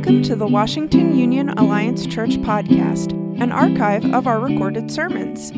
Welcome 0.00 0.22
to 0.22 0.34
the 0.34 0.46
Washington 0.46 1.14
Union 1.14 1.50
Alliance 1.50 2.06
Church 2.06 2.38
podcast, 2.38 3.12
an 3.38 3.52
archive 3.52 4.02
of 4.14 4.26
our 4.26 4.40
recorded 4.40 4.90
sermons. 4.90 5.52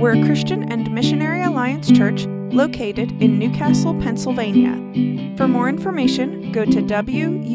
We're 0.00 0.14
a 0.18 0.24
Christian 0.24 0.72
and 0.72 0.90
Missionary 0.94 1.42
Alliance 1.42 1.92
church 1.92 2.24
located 2.24 3.12
in 3.20 3.38
New 3.38 3.50
Castle, 3.50 3.92
Pennsylvania. 4.00 5.36
For 5.36 5.46
more 5.46 5.68
information, 5.68 6.52
go 6.52 6.64
to 6.64 6.80
wuac.org. 6.80 7.52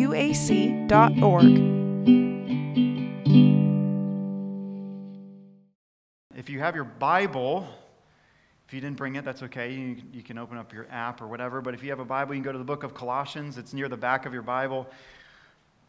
If 6.36 6.52
you 6.52 6.60
have 6.60 6.76
your 6.76 6.84
Bible, 6.84 7.68
if 8.68 8.76
you 8.76 8.80
didn't 8.80 8.98
bring 8.98 9.16
it, 9.16 9.26
that's 9.26 9.42
okay. 9.42 9.74
You, 9.74 9.96
you 10.14 10.22
can 10.22 10.38
open 10.38 10.60
up 10.60 10.72
your 10.72 10.86
app 10.92 11.20
or 11.20 11.28
whatever. 11.28 11.62
But 11.62 11.74
if 11.74 11.82
you 11.82 11.90
have 11.90 12.00
a 12.00 12.06
Bible, 12.06 12.36
you 12.36 12.42
can 12.42 12.46
go 12.46 12.52
to 12.52 12.60
the 12.60 12.64
book 12.64 12.84
of 12.84 12.94
Colossians. 12.94 13.58
It's 13.58 13.74
near 13.74 13.90
the 13.90 13.98
back 13.98 14.28
of 14.28 14.34
your 14.34 14.44
Bible 14.44 14.88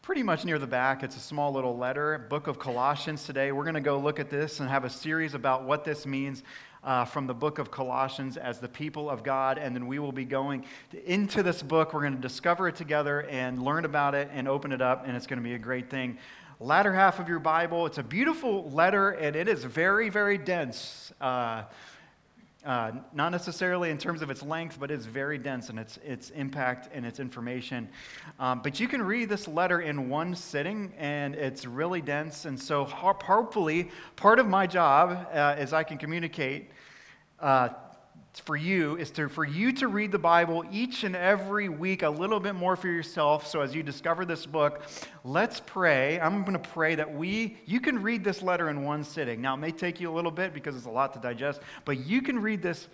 pretty 0.09 0.23
much 0.23 0.47
near 0.47 0.59
the 0.59 0.67
back. 0.67 1.03
It's 1.03 1.19
a 1.19 1.21
small 1.21 1.53
little 1.53 1.77
letter, 1.77 2.25
book 2.31 2.47
of 2.47 2.59
Colossians 2.59 3.27
today. 3.27 3.53
We're 3.53 3.65
going 3.65 3.75
to 3.75 3.81
go 3.83 3.99
look 3.99 4.19
at 4.19 4.31
this 4.31 4.59
and 4.59 4.67
have 4.67 4.85
a 4.85 4.89
series 4.89 5.35
about 5.35 5.65
what 5.65 5.85
this 5.85 6.07
means 6.07 6.45
uh, 6.83 7.05
from 7.05 7.27
the 7.27 7.35
book 7.35 7.59
of 7.59 7.71
Colossians 7.71 8.39
as 8.39 8.59
the 8.59 8.71
people 8.71 9.11
of 9.11 9.23
God. 9.23 9.59
And 9.59 9.77
then 9.77 9.87
we 9.87 9.99
will 9.99 10.11
be 10.11 10.25
going 10.25 10.65
into 11.05 11.43
this 11.43 11.63
book. 11.63 11.93
We're 11.93 12.01
going 12.01 12.17
to 12.17 12.23
discover 12.23 12.69
it 12.69 12.75
together 12.75 13.25
and 13.25 13.63
learn 13.63 13.85
about 13.85 14.15
it 14.15 14.31
and 14.33 14.49
open 14.49 14.73
it 14.73 14.81
up, 14.81 15.07
and 15.07 15.15
it's 15.15 15.27
going 15.27 15.41
to 15.41 15.45
be 15.47 15.53
a 15.53 15.59
great 15.59 15.91
thing. 15.91 16.17
Latter 16.59 16.95
half 16.95 17.19
of 17.19 17.29
your 17.29 17.39
Bible, 17.39 17.85
it's 17.85 17.99
a 17.99 18.03
beautiful 18.03 18.71
letter, 18.71 19.11
and 19.11 19.37
it 19.37 19.47
is 19.47 19.63
very, 19.63 20.09
very 20.09 20.39
dense. 20.39 21.13
Uh, 21.21 21.65
uh, 22.69 22.93
not 23.15 23.33
necessarily 23.33 23.89
in 23.89 23.97
terms 23.97 24.21
of 24.21 24.29
its 24.29 24.43
length, 24.43 24.79
but 24.79 24.91
it's 24.91 25.07
very 25.07 25.39
dense 25.39 25.71
in 25.71 25.79
its, 25.79 25.99
its 26.05 26.29
impact 26.31 26.91
and 26.93 27.07
its 27.07 27.19
information. 27.19 27.89
Um, 28.39 28.61
but 28.63 28.79
you 28.79 28.87
can 28.87 29.03
read 29.03 29.31
this 29.31 29.49
letter 29.49 29.81
in 29.81 30.11
one 30.11 30.35
sitting, 30.35 30.93
and 30.99 31.35
it's 31.35 31.65
really 31.65 32.03
dense. 32.03 32.45
And 32.45 32.61
so, 32.61 32.85
hopefully, 32.85 33.91
part 34.17 34.39
of 34.39 34.47
my 34.47 34.67
job 34.67 35.29
uh, 35.33 35.57
is 35.59 35.73
I 35.73 35.83
can 35.83 35.97
communicate 35.97 36.71
uh, 37.41 37.71
for 38.41 38.57
you 38.57 38.97
is 38.97 39.11
to, 39.13 39.29
for 39.29 39.45
you 39.45 39.73
to 39.73 39.89
read 39.89 40.13
the 40.13 40.19
Bible 40.19 40.65
each 40.71 41.05
and 41.05 41.15
every 41.17 41.69
week 41.69 42.03
a 42.03 42.09
little 42.09 42.41
bit 42.41 42.55
more 42.55 42.77
for 42.77 42.89
yourself. 42.89 43.47
So 43.47 43.61
as 43.61 43.75
you 43.75 43.83
discover 43.83 44.25
this 44.25 44.47
book, 44.47 44.83
let's 45.25 45.61
pray. 45.61 46.21
I'm 46.21 46.43
going 46.43 46.61
to 46.61 46.69
pray 46.71 46.95
that 46.95 47.15
we, 47.15 47.59
you 47.67 47.81
can 47.81 48.03
read 48.03 48.25
this 48.25 48.43
letter 48.43 48.71
in 48.71 48.85
one 48.85 49.05
sitting. 49.05 49.41
Now, 49.41 49.55
it 49.55 49.59
may 49.59 49.73
take 49.73 50.01
you 50.01 50.11
a 50.11 50.15
little 50.15 50.31
bit 50.31 50.55
because 50.55 50.77
it's 50.77 50.87
a 50.87 50.91
lot 50.91 51.13
to 51.15 51.19
digest, 51.19 51.61
but 51.85 52.07
you 52.07 52.23
can 52.23 52.41
read 52.41 52.63
this 52.63 52.89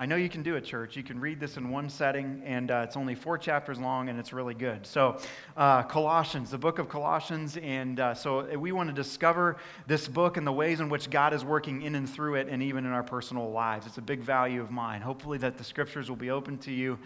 I 0.00 0.06
know 0.06 0.14
you 0.14 0.28
can 0.28 0.44
do 0.44 0.54
it, 0.54 0.64
church. 0.64 0.96
You 0.96 1.02
can 1.02 1.18
read 1.18 1.40
this 1.40 1.56
in 1.56 1.70
one 1.70 1.90
setting, 1.90 2.40
and 2.44 2.70
uh, 2.70 2.82
it's 2.86 2.96
only 2.96 3.16
four 3.16 3.36
chapters 3.36 3.80
long, 3.80 4.08
and 4.08 4.16
it's 4.16 4.32
really 4.32 4.54
good. 4.54 4.86
So, 4.86 5.18
uh, 5.56 5.82
Colossians, 5.82 6.52
the 6.52 6.58
book 6.58 6.78
of 6.78 6.88
Colossians, 6.88 7.56
and 7.56 7.98
uh, 7.98 8.14
so 8.14 8.46
we 8.56 8.70
want 8.70 8.90
to 8.90 8.94
discover 8.94 9.56
this 9.88 10.06
book 10.06 10.36
and 10.36 10.46
the 10.46 10.52
ways 10.52 10.78
in 10.78 10.88
which 10.88 11.10
God 11.10 11.34
is 11.34 11.44
working 11.44 11.82
in 11.82 11.96
and 11.96 12.08
through 12.08 12.36
it, 12.36 12.46
and 12.48 12.62
even 12.62 12.86
in 12.86 12.92
our 12.92 13.02
personal 13.02 13.50
lives. 13.50 13.88
It's 13.88 13.98
a 13.98 14.02
big 14.02 14.20
value 14.20 14.60
of 14.60 14.70
mine. 14.70 15.00
Hopefully, 15.00 15.38
that 15.38 15.58
the 15.58 15.64
scriptures 15.64 16.08
will 16.08 16.16
be 16.16 16.30
open 16.30 16.58
to 16.58 16.70
you 16.70 16.96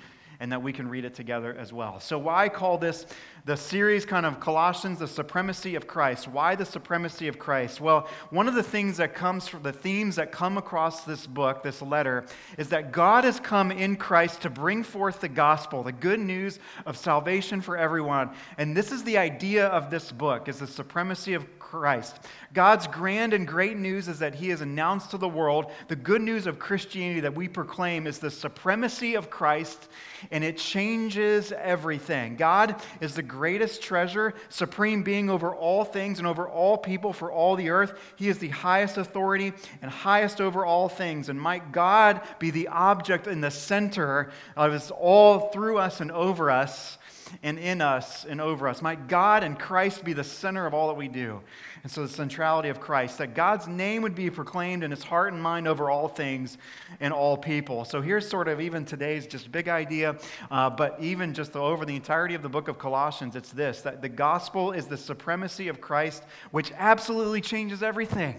and 0.43 0.51
that 0.51 0.61
we 0.61 0.73
can 0.73 0.89
read 0.89 1.05
it 1.05 1.15
together 1.15 1.57
as 1.57 1.73
well. 1.73 2.01
So, 2.01 2.19
why 2.19 2.48
call 2.48 2.77
this 2.77 3.07
the 3.45 3.57
series 3.57 4.05
kind 4.05 4.27
of 4.27 4.41
Colossians, 4.41 4.98
the 4.98 5.07
supremacy 5.07 5.77
of 5.77 5.87
Christ? 5.87 6.27
Why 6.27 6.57
the 6.57 6.65
supremacy 6.65 7.29
of 7.29 7.39
Christ? 7.39 7.81
Well, 7.81 8.09
one 8.31 8.48
of 8.48 8.55
the 8.55 8.63
things 8.63 8.97
that 8.97 9.15
comes 9.15 9.47
from 9.47 9.63
the 9.63 9.73
themes 9.73 10.17
that 10.17 10.33
come 10.33 10.59
across 10.59 11.05
this 11.05 11.29
book, 11.29 11.63
this 11.63 11.81
letter, 11.81 12.25
is 12.59 12.70
that 12.70 12.91
God 12.91 13.23
has 13.23 13.39
come 13.39 13.70
in 13.70 13.95
Christ 13.95 14.43
to 14.43 14.51
bring 14.51 14.83
forth 14.83 15.20
the 15.20 15.29
gospel, 15.29 15.85
the 15.85 15.93
good 15.93 16.19
news 16.19 16.59
of 16.87 16.97
salvation 16.97 17.61
for 17.61 17.77
everyone. 17.77 18.31
And 18.59 18.77
this 18.77 18.91
is 18.91 19.05
the 19.05 19.19
idea 19.19 19.69
of 19.69 19.91
this 19.91 20.11
book, 20.11 20.48
is 20.48 20.59
the 20.59 20.67
supremacy 20.67 21.35
of 21.35 21.47
Christ. 21.73 22.19
God's 22.53 22.87
grand 22.87 23.33
and 23.33 23.48
great 23.48 23.78
news 23.78 24.06
is 24.06 24.19
that 24.19 24.34
He 24.34 24.51
has 24.51 24.61
announced 24.61 25.12
to 25.12 25.17
the 25.17 25.27
world 25.27 25.73
the 25.89 25.97
good 25.97 26.20
news 26.20 26.47
of 26.47 26.58
Christianity 26.58 27.20
that 27.20 27.35
we 27.35 27.48
proclaim 27.48 28.07
is 28.07 28.19
the 28.19 28.30
supremacy 28.30 29.14
of 29.14 29.30
Christ, 29.30 29.89
and 30.30 30.45
it 30.45 30.58
changes 30.58 31.51
everything. 31.51 32.36
God 32.36 32.77
is 33.01 33.14
the 33.14 33.23
greatest 33.23 33.80
treasure, 33.80 34.35
supreme 34.51 35.02
being 35.02 35.30
over 35.30 35.55
all 35.55 35.83
things 35.83 36.19
and 36.19 36.29
over 36.29 36.47
all 36.47 36.77
people 36.77 37.14
for 37.14 37.33
all 37.33 37.57
the 37.57 37.70
earth. 37.70 37.98
He 38.17 38.29
is 38.29 38.36
the 38.36 38.51
highest 38.51 38.98
authority 38.98 39.55
and 39.80 39.91
highest 39.91 40.42
over 40.42 40.67
all 40.67 40.91
things. 40.91 41.30
And 41.30 41.41
might 41.41 41.73
God 41.73 42.20
be 42.39 42.51
the 42.51 42.68
object 42.68 43.27
in 43.27 43.41
the 43.41 43.51
center 43.51 44.30
of 44.58 44.74
us 44.74 44.91
all 44.91 45.48
through 45.48 45.79
us 45.79 46.02
and 46.02 46.13
over 46.13 46.51
us 46.51 46.98
and 47.43 47.59
in 47.59 47.81
us 47.81 48.25
and 48.25 48.41
over 48.41 48.69
us. 48.69 48.83
Might 48.83 49.09
God 49.09 49.45
and 49.45 49.59
Christ 49.59 50.05
be 50.05 50.13
the 50.13 50.25
center 50.25 50.67
of 50.67 50.75
all 50.75 50.89
that 50.89 50.95
we 50.95 51.09
do. 51.09 51.41
And 51.83 51.91
so, 51.91 52.03
the 52.03 52.13
centrality 52.13 52.69
of 52.69 52.81
Christ, 52.81 53.19
that 53.19 53.35
God's 53.35 53.67
name 53.67 54.03
would 54.03 54.15
be 54.15 54.31
proclaimed 54.31 54.85
in 54.85 54.91
his 54.93 55.03
heart 55.03 55.33
and 55.33 55.42
mind 55.42 55.67
over 55.67 55.91
all 55.91 56.07
things 56.07 56.57
and 57.01 57.13
all 57.13 57.37
people. 57.37 57.85
So, 57.85 58.01
here's 58.01 58.29
sort 58.29 58.47
of 58.47 58.61
even 58.61 58.85
today's 58.85 59.27
just 59.27 59.51
big 59.51 59.69
idea, 59.69 60.17
uh, 60.51 60.71
but 60.71 60.97
even 61.01 61.35
just 61.35 61.57
over 61.57 61.85
the 61.85 61.97
entirety 61.97 62.35
of 62.35 62.42
the 62.42 62.48
book 62.48 62.69
of 62.69 62.79
Colossians, 62.79 63.35
it's 63.35 63.51
this 63.51 63.81
that 63.81 64.01
the 64.01 64.09
gospel 64.09 64.71
is 64.71 64.87
the 64.87 64.97
supremacy 64.97 65.67
of 65.67 65.81
Christ, 65.81 66.23
which 66.53 66.71
absolutely 66.79 67.41
changes 67.41 67.83
everything. 67.83 68.37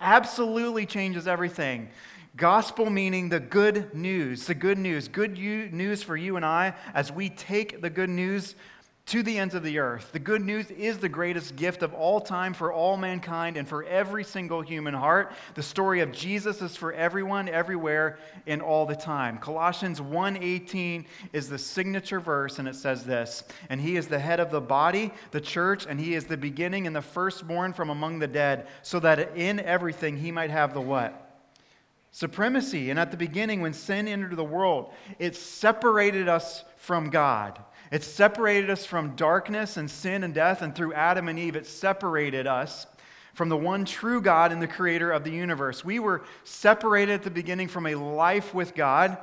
Absolutely 0.00 0.86
changes 0.86 1.28
everything. 1.28 1.90
Gospel 2.38 2.88
meaning 2.88 3.28
the 3.28 3.40
good 3.40 3.92
news, 3.94 4.46
the 4.46 4.54
good 4.54 4.78
news, 4.78 5.08
good 5.08 5.36
news 5.36 6.04
for 6.04 6.16
you 6.16 6.36
and 6.36 6.44
I 6.46 6.74
as 6.94 7.10
we 7.10 7.30
take 7.30 7.82
the 7.82 7.90
good 7.90 8.08
news 8.08 8.54
to 9.06 9.24
the 9.24 9.38
ends 9.38 9.56
of 9.56 9.64
the 9.64 9.80
earth. 9.80 10.12
The 10.12 10.20
good 10.20 10.42
news 10.42 10.70
is 10.70 10.98
the 10.98 11.08
greatest 11.08 11.56
gift 11.56 11.82
of 11.82 11.94
all 11.94 12.20
time 12.20 12.54
for 12.54 12.72
all 12.72 12.96
mankind 12.96 13.56
and 13.56 13.66
for 13.66 13.82
every 13.82 14.22
single 14.22 14.60
human 14.60 14.94
heart. 14.94 15.32
The 15.54 15.64
story 15.64 15.98
of 15.98 16.12
Jesus 16.12 16.62
is 16.62 16.76
for 16.76 16.92
everyone, 16.92 17.48
everywhere, 17.48 18.20
and 18.46 18.62
all 18.62 18.86
the 18.86 18.94
time. 18.94 19.38
Colossians 19.38 20.00
1:18 20.00 21.06
is 21.32 21.48
the 21.48 21.58
signature 21.58 22.20
verse 22.20 22.60
and 22.60 22.68
it 22.68 22.76
says 22.76 23.02
this, 23.04 23.42
"And 23.68 23.80
he 23.80 23.96
is 23.96 24.06
the 24.06 24.20
head 24.20 24.38
of 24.38 24.52
the 24.52 24.60
body, 24.60 25.12
the 25.32 25.40
church, 25.40 25.86
and 25.88 25.98
he 25.98 26.14
is 26.14 26.26
the 26.26 26.36
beginning 26.36 26.86
and 26.86 26.94
the 26.94 27.02
firstborn 27.02 27.72
from 27.72 27.90
among 27.90 28.20
the 28.20 28.28
dead, 28.28 28.68
so 28.82 29.00
that 29.00 29.36
in 29.36 29.58
everything 29.58 30.18
he 30.18 30.30
might 30.30 30.50
have 30.50 30.72
the 30.72 30.80
what? 30.80 31.27
Supremacy. 32.18 32.90
And 32.90 32.98
at 32.98 33.12
the 33.12 33.16
beginning, 33.16 33.60
when 33.60 33.72
sin 33.72 34.08
entered 34.08 34.34
the 34.34 34.42
world, 34.42 34.92
it 35.20 35.36
separated 35.36 36.28
us 36.28 36.64
from 36.76 37.10
God. 37.10 37.60
It 37.92 38.02
separated 38.02 38.70
us 38.70 38.84
from 38.84 39.14
darkness 39.14 39.76
and 39.76 39.88
sin 39.88 40.24
and 40.24 40.34
death. 40.34 40.60
And 40.60 40.74
through 40.74 40.94
Adam 40.94 41.28
and 41.28 41.38
Eve, 41.38 41.54
it 41.54 41.64
separated 41.64 42.48
us 42.48 42.88
from 43.34 43.48
the 43.48 43.56
one 43.56 43.84
true 43.84 44.20
God 44.20 44.50
and 44.50 44.60
the 44.60 44.66
creator 44.66 45.12
of 45.12 45.22
the 45.22 45.30
universe. 45.30 45.84
We 45.84 46.00
were 46.00 46.24
separated 46.42 47.12
at 47.12 47.22
the 47.22 47.30
beginning 47.30 47.68
from 47.68 47.86
a 47.86 47.94
life 47.94 48.52
with 48.52 48.74
God 48.74 49.16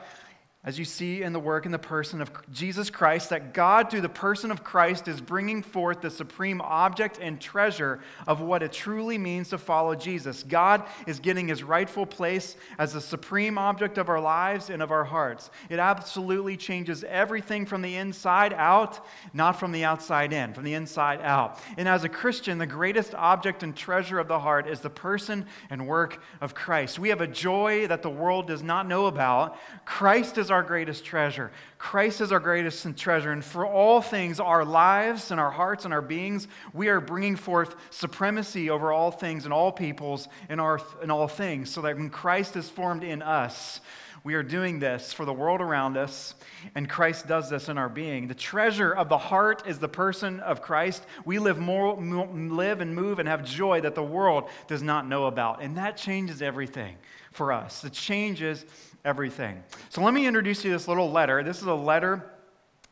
as 0.66 0.80
you 0.80 0.84
see 0.84 1.22
in 1.22 1.32
the 1.32 1.40
work 1.40 1.68
in 1.68 1.72
the 1.72 1.78
person 1.78 2.22
of 2.22 2.32
Jesus 2.52 2.90
Christ, 2.90 3.30
that 3.30 3.54
God, 3.54 3.92
through 3.92 4.02
the 4.02 4.10
person 4.10 4.50
of 4.50 4.64
Christ, 4.64 5.08
is 5.08 5.22
bringing 5.22 5.62
forth 5.62 6.02
the 6.02 6.10
supreme 6.10 6.60
object 6.60 7.20
and 7.22 7.40
treasure 7.40 8.00
of 8.26 8.42
what 8.42 8.64
it 8.64 8.74
truly 8.74 9.20
means 9.20 9.50
to 9.50 9.60
follow 9.60 9.94
Jesus. 9.94 10.42
God 10.42 10.84
is 11.06 11.20
getting 11.20 11.48
his 11.48 11.62
rightful 11.62 12.08
place 12.08 12.58
as 12.80 12.94
the 12.94 13.02
supreme 13.02 13.60
object 13.60 14.00
of 14.00 14.10
our 14.10 14.20
lives 14.20 14.72
and 14.72 14.82
of 14.82 14.90
our 14.90 15.04
hearts. 15.04 15.52
It 15.70 15.78
absolutely 15.78 16.58
changes 16.58 17.04
everything 17.04 17.68
from 17.68 17.84
the 17.84 17.96
inside 17.96 18.52
out, 18.54 19.06
not 19.34 19.60
from 19.60 19.72
the 19.72 19.84
outside 19.84 20.34
in, 20.34 20.52
from 20.56 20.64
the 20.64 20.74
inside 20.74 21.22
out. 21.22 21.60
And 21.78 21.88
as 21.88 22.04
a 22.04 22.10
Christian, 22.10 22.58
the 22.58 22.66
greatest 22.66 23.14
object 23.14 23.62
and 23.62 23.76
treasure 23.76 24.18
of 24.18 24.28
the 24.28 24.40
heart 24.40 24.68
is 24.68 24.80
the 24.80 24.90
person 24.90 25.46
and 25.70 25.86
work 25.86 26.24
of 26.42 26.56
Christ. 26.56 26.98
We 26.98 27.10
have 27.10 27.22
a 27.22 27.28
joy 27.28 27.86
that 27.86 28.02
the 28.02 28.10
world 28.10 28.48
does 28.48 28.64
not 28.64 28.88
know 28.88 29.06
about. 29.06 29.60
Christ 29.86 30.40
is 30.40 30.50
our 30.50 30.55
our 30.56 30.64
greatest 30.64 31.06
treasure. 31.06 31.52
Christ 31.78 32.22
is 32.22 32.32
our 32.32 32.40
greatest 32.40 32.98
treasure. 32.98 33.32
And 33.32 33.44
for 33.44 33.68
all 33.68 34.02
things, 34.02 34.40
our 34.40 34.66
lives 34.66 35.30
and 35.30 35.40
our 35.40 35.52
hearts 35.52 35.86
and 35.86 35.94
our 35.94 36.02
beings, 36.02 36.48
we 36.74 36.88
are 36.88 37.00
bringing 37.00 37.36
forth 37.36 37.76
supremacy 37.92 38.70
over 38.70 38.92
all 38.92 39.12
things 39.12 39.44
and 39.44 39.54
all 39.54 39.72
peoples 39.72 40.28
and, 40.50 40.60
our, 40.60 40.82
and 41.02 41.12
all 41.12 41.28
things, 41.28 41.70
so 41.70 41.82
that 41.82 41.98
when 41.98 42.10
Christ 42.10 42.56
is 42.56 42.70
formed 42.70 43.04
in 43.04 43.22
us, 43.22 43.82
we 44.24 44.34
are 44.34 44.42
doing 44.42 44.80
this 44.80 45.14
for 45.14 45.24
the 45.24 45.34
world 45.34 45.62
around 45.62 45.98
us, 45.98 46.34
and 46.74 46.90
Christ 46.90 47.28
does 47.28 47.48
this 47.48 47.70
in 47.70 47.78
our 47.78 47.90
being. 47.90 48.28
The 48.28 48.34
treasure 48.34 48.92
of 48.92 49.08
the 49.08 49.20
heart 49.20 49.68
is 49.68 49.78
the 49.78 49.88
person 49.88 50.40
of 50.40 50.64
Christ. 50.64 51.06
We 51.26 51.38
live, 51.38 51.60
more, 51.60 51.96
live 51.96 52.82
and 52.82 52.96
move 52.96 53.20
and 53.20 53.30
have 53.30 53.46
joy 53.46 53.82
that 53.82 53.94
the 53.94 54.02
world 54.02 54.50
does 54.68 54.82
not 54.82 55.08
know 55.08 55.26
about. 55.28 55.62
And 55.62 55.78
that 55.78 55.96
changes 55.96 56.42
everything 56.42 56.96
for 57.34 57.54
us. 57.54 57.84
It 57.84 57.94
changes 57.94 58.66
everything. 59.06 59.64
So 59.90 60.02
let 60.02 60.14
me 60.14 60.28
introduce 60.28 60.66
you 60.66 60.72
to 60.72 60.78
this 60.78 60.88
little 60.90 61.12
letter. 61.12 61.44
This 61.44 61.62
is 61.62 61.68
a 61.68 61.74
letter 61.74 62.30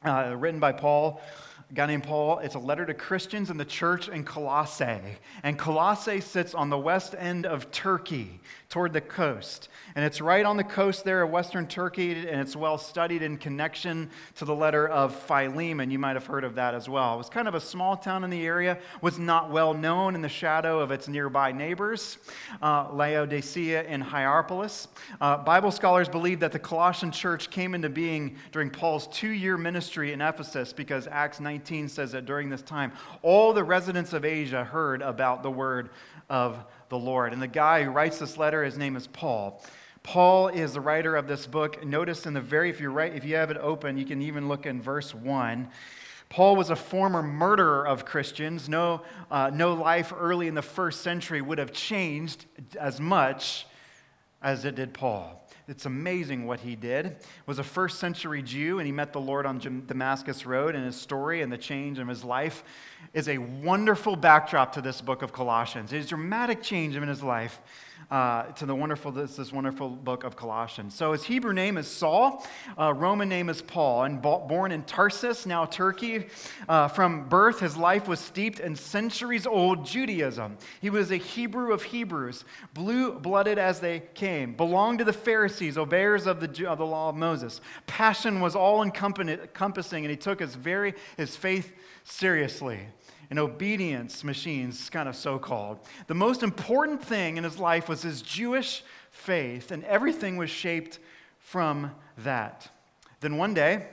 uh, 0.06 0.36
written 0.38 0.60
by 0.60 0.72
Paul 0.72 1.22
a 1.74 1.76
guy 1.76 1.88
named 1.88 2.04
Paul. 2.04 2.38
It's 2.38 2.54
a 2.54 2.60
letter 2.60 2.86
to 2.86 2.94
Christians 2.94 3.50
in 3.50 3.58
the 3.58 3.66
church 3.66 4.08
in 4.08 4.24
Colossae. 4.24 5.00
And 5.42 5.58
Colossae 5.58 6.22
sits 6.22 6.54
on 6.54 6.70
the 6.70 6.78
west 6.78 7.16
end 7.18 7.48
of 7.48 7.72
Turkey. 7.72 8.40
Toward 8.74 8.92
the 8.92 9.02
coast. 9.02 9.70
And 9.94 10.04
it's 10.04 10.20
right 10.20 10.44
on 10.44 10.58
the 10.58 10.64
coast 10.64 11.06
there 11.06 11.22
of 11.22 11.30
western 11.30 11.68
Turkey, 11.68 12.28
and 12.28 12.42
it's 12.42 12.56
well 12.56 12.80
studied 12.80 13.22
in 13.22 13.38
connection 13.38 14.10
to 14.34 14.46
the 14.46 14.56
letter 14.56 14.88
of 14.88 15.16
Philemon. 15.16 15.92
You 15.92 16.00
might 16.00 16.16
have 16.16 16.26
heard 16.26 16.44
of 16.44 16.56
that 16.56 16.74
as 16.74 16.90
well. 16.90 17.14
It 17.14 17.18
was 17.20 17.30
kind 17.30 17.48
of 17.48 17.54
a 17.54 17.62
small 17.62 17.96
town 17.96 18.24
in 18.24 18.32
the 18.32 18.44
area, 18.44 18.80
was 19.00 19.20
not 19.20 19.52
well 19.52 19.76
known 19.76 20.16
in 20.16 20.24
the 20.24 20.30
shadow 20.30 20.80
of 20.80 20.90
its 20.90 21.08
nearby 21.08 21.52
neighbors, 21.52 22.18
uh, 22.64 22.92
Laodicea 22.92 23.84
and 23.84 24.02
Hierapolis. 24.02 24.88
Uh, 25.22 25.38
Bible 25.38 25.70
scholars 25.70 26.10
believe 26.10 26.40
that 26.40 26.52
the 26.52 26.58
Colossian 26.58 27.12
church 27.12 27.52
came 27.52 27.76
into 27.76 27.90
being 27.90 28.38
during 28.52 28.72
Paul's 28.72 29.06
two 29.10 29.30
year 29.30 29.56
ministry 29.56 30.14
in 30.14 30.20
Ephesus 30.20 30.74
because 30.74 31.06
Acts 31.06 31.40
19 31.40 31.88
says 31.88 32.14
that 32.14 32.26
during 32.26 32.50
this 32.50 32.64
time, 32.64 32.92
all 33.22 33.54
the 33.54 33.64
residents 33.64 34.14
of 34.14 34.26
Asia 34.26 34.64
heard 34.64 35.04
about 35.04 35.44
the 35.44 35.52
word 35.52 35.92
of 36.28 36.66
the 36.90 36.98
Lord. 36.98 37.34
And 37.34 37.42
the 37.42 37.48
guy 37.48 37.84
who 37.84 37.92
writes 37.92 38.20
this 38.20 38.38
letter, 38.38 38.64
his 38.64 38.78
name 38.78 38.96
is 38.96 39.08
Paul. 39.08 39.64
Paul 40.04 40.50
is 40.50 40.74
the 40.74 40.82
writer 40.82 41.16
of 41.16 41.28
this 41.28 41.48
book. 41.48 41.86
Notice 41.86 42.26
in 42.26 42.34
the 42.34 42.42
very, 42.42 42.70
if 42.70 42.82
you 42.82 42.90
write, 42.90 43.16
if 43.16 43.24
you 43.24 43.36
have 43.36 43.52
it 43.52 43.58
open, 43.58 43.98
you 43.98 44.06
can 44.06 44.22
even 44.22 44.48
look 44.48 44.66
in 44.66 44.82
verse 44.82 45.14
1. 45.16 45.70
Paul 46.30 46.56
was 46.56 46.70
a 46.72 46.76
former 46.76 47.22
murderer 47.22 47.88
of 47.88 48.06
Christians. 48.06 48.68
No, 48.68 49.04
uh, 49.30 49.52
no 49.54 49.74
life 49.74 50.12
early 50.18 50.48
in 50.48 50.56
the 50.56 50.62
first 50.62 51.02
century 51.02 51.42
would 51.42 51.58
have 51.58 51.72
changed 51.72 52.46
as 52.80 53.00
much 53.00 53.68
as 54.42 54.66
it 54.66 54.76
did 54.76 54.94
Paul. 54.94 55.43
It's 55.68 55.86
amazing 55.86 56.46
what 56.46 56.60
he 56.60 56.76
did. 56.76 57.18
Was 57.46 57.58
a 57.58 57.64
first 57.64 58.00
century 58.00 58.42
Jew, 58.42 58.80
and 58.80 58.86
he 58.86 58.92
met 58.92 59.14
the 59.14 59.22
Lord 59.22 59.46
on 59.46 59.60
Damascus 59.88 60.46
Road, 60.46 60.76
and 60.76 60.86
his 60.86 60.96
story 60.96 61.42
and 61.42 61.52
the 61.52 61.58
change 61.58 62.00
of 62.00 62.08
his 62.08 62.24
life 62.24 62.64
is 63.14 63.30
a 63.30 63.38
wonderful 63.38 64.18
backdrop 64.18 64.74
to 64.74 64.82
this 64.82 65.00
book 65.00 65.22
of 65.22 65.32
Colossians. 65.32 65.94
It's 65.94 66.08
a 66.08 66.10
dramatic 66.10 66.62
change 66.62 66.98
in 66.98 67.08
his 67.08 67.24
life 67.24 67.62
uh, 68.12 68.44
to 68.44 68.66
the 68.66 68.76
wonderful 68.76 69.12
this, 69.12 69.36
this 69.36 69.52
wonderful 69.52 69.90
book 69.90 70.24
of 70.24 70.36
Colossians. 70.36 70.96
So 70.96 71.12
his 71.12 71.24
Hebrew 71.24 71.54
name 71.54 71.78
is 71.78 71.88
Saul, 71.88 72.46
uh, 72.80 72.94
Roman 72.94 73.30
name 73.30 73.50
is 73.50 73.62
Paul, 73.62 74.04
and 74.04 74.22
born 74.22 74.72
in 74.72 74.84
Tarsus, 74.84 75.46
now 75.46 75.66
Turkey. 75.66 76.28
Uh, 76.68 76.88
from 76.88 77.28
birth, 77.30 77.60
his 77.60 77.78
life 77.78 78.08
was 78.08 78.20
steeped 78.20 78.60
in 78.60 78.76
centuries-old 78.76 79.86
Judaism. 79.86 80.58
He 80.82 80.90
was 80.90 81.12
a 81.12 81.18
Hebrew 81.18 81.74
of 81.74 81.84
Hebrews, 81.84 82.46
blue-blooded 82.74 83.58
as 83.58 83.80
they 83.80 84.02
came, 84.14 84.56
belonged 84.56 85.00
to 85.00 85.06
the 85.06 85.14
Pharisees, 85.14 85.78
obeyers 85.78 86.28
of 86.28 86.40
the, 86.40 86.70
of 86.70 86.78
the 86.78 86.86
law 86.86 87.10
of 87.10 87.16
Moses. 87.16 87.62
Passion 87.88 88.40
was 88.40 88.56
all 88.56 88.84
encompassing, 88.84 90.04
and 90.04 90.10
he 90.10 90.18
took 90.18 90.40
his 90.40 90.56
very 90.56 90.94
his 91.18 91.36
faith 91.36 91.72
seriously 92.04 92.80
and 93.34 93.40
obedience 93.40 94.24
machines, 94.24 94.92
kind 94.92 95.10
of 95.10 95.16
so 95.16 95.40
called. 95.40 95.80
The 96.06 96.14
most 96.14 96.44
important 96.44 97.04
thing 97.04 97.38
in 97.38 97.44
his 97.44 97.58
life 97.58 97.90
was 97.90 98.04
his 98.04 98.22
Jewish 98.22 98.84
faith, 99.10 99.72
and 99.72 99.84
everything 99.86 100.38
was 100.38 100.52
shaped 100.52 101.00
from 101.40 101.90
that. 102.20 102.70
Then 103.22 103.38
one 103.38 103.56
day, 103.56 103.88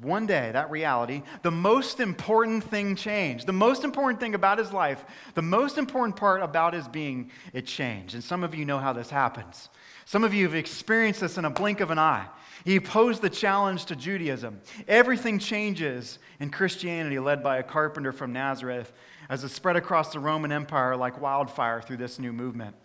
one 0.00 0.26
day, 0.26 0.50
that 0.52 0.70
reality, 0.70 1.22
the 1.42 1.50
most 1.50 2.00
important 2.00 2.64
thing 2.64 2.96
changed. 2.96 3.46
The 3.46 3.52
most 3.52 3.84
important 3.84 4.20
thing 4.20 4.34
about 4.34 4.58
his 4.58 4.72
life, 4.72 5.04
the 5.34 5.42
most 5.42 5.78
important 5.78 6.16
part 6.16 6.42
about 6.42 6.74
his 6.74 6.88
being, 6.88 7.30
it 7.52 7.66
changed. 7.66 8.14
And 8.14 8.24
some 8.24 8.44
of 8.44 8.54
you 8.54 8.64
know 8.64 8.78
how 8.78 8.92
this 8.92 9.10
happens. 9.10 9.68
Some 10.04 10.24
of 10.24 10.34
you 10.34 10.44
have 10.44 10.54
experienced 10.54 11.20
this 11.20 11.38
in 11.38 11.44
a 11.44 11.50
blink 11.50 11.80
of 11.80 11.90
an 11.90 11.98
eye. 11.98 12.26
He 12.64 12.80
posed 12.80 13.22
the 13.22 13.30
challenge 13.30 13.86
to 13.86 13.96
Judaism. 13.96 14.60
Everything 14.88 15.38
changes 15.38 16.18
in 16.40 16.50
Christianity, 16.50 17.18
led 17.18 17.42
by 17.42 17.58
a 17.58 17.62
carpenter 17.62 18.12
from 18.12 18.32
Nazareth, 18.32 18.92
as 19.28 19.44
it 19.44 19.50
spread 19.50 19.76
across 19.76 20.12
the 20.12 20.20
Roman 20.20 20.52
Empire 20.52 20.96
like 20.96 21.20
wildfire 21.20 21.80
through 21.80 21.98
this 21.98 22.18
new 22.18 22.32
movement. 22.32 22.76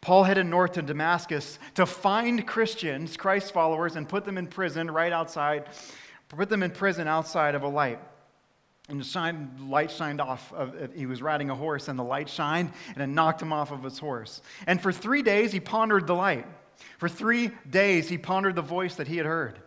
Paul 0.00 0.24
headed 0.24 0.46
north 0.46 0.72
to 0.72 0.82
Damascus 0.82 1.58
to 1.74 1.86
find 1.86 2.46
Christians, 2.46 3.16
Christ 3.16 3.52
followers, 3.52 3.96
and 3.96 4.08
put 4.08 4.24
them 4.24 4.38
in 4.38 4.46
prison 4.46 4.90
right 4.90 5.12
outside, 5.12 5.68
put 6.28 6.48
them 6.48 6.62
in 6.62 6.70
prison 6.70 7.06
outside 7.08 7.54
of 7.54 7.62
a 7.62 7.68
light. 7.68 8.00
And 8.88 9.00
the 9.00 9.04
shine, 9.04 9.50
light 9.68 9.90
shined 9.90 10.20
off. 10.20 10.52
Of, 10.52 10.94
he 10.94 11.06
was 11.06 11.20
riding 11.20 11.50
a 11.50 11.54
horse, 11.54 11.88
and 11.88 11.98
the 11.98 12.04
light 12.04 12.28
shined, 12.28 12.72
and 12.94 13.02
it 13.02 13.08
knocked 13.08 13.42
him 13.42 13.52
off 13.52 13.72
of 13.72 13.82
his 13.82 13.98
horse. 13.98 14.42
And 14.66 14.80
for 14.80 14.92
three 14.92 15.22
days, 15.22 15.52
he 15.52 15.60
pondered 15.60 16.06
the 16.06 16.14
light. 16.14 16.46
For 16.98 17.08
three 17.08 17.50
days, 17.68 18.08
he 18.08 18.18
pondered 18.18 18.54
the 18.54 18.62
voice 18.62 18.96
that 18.96 19.08
he 19.08 19.16
had 19.16 19.26
heard. 19.26 19.58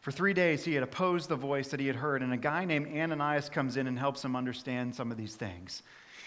For 0.00 0.12
three 0.12 0.34
days, 0.34 0.64
he 0.64 0.74
had 0.74 0.82
opposed 0.84 1.28
the 1.28 1.36
voice 1.36 1.68
that 1.68 1.80
he 1.80 1.86
had 1.88 1.96
heard, 1.96 2.22
and 2.22 2.32
a 2.32 2.36
guy 2.36 2.64
named 2.64 2.96
Ananias 2.96 3.48
comes 3.48 3.76
in 3.76 3.88
and 3.88 3.98
helps 3.98 4.24
him 4.24 4.36
understand 4.36 4.94
some 4.94 5.10
of 5.10 5.16
these 5.16 5.34
things. 5.34 5.82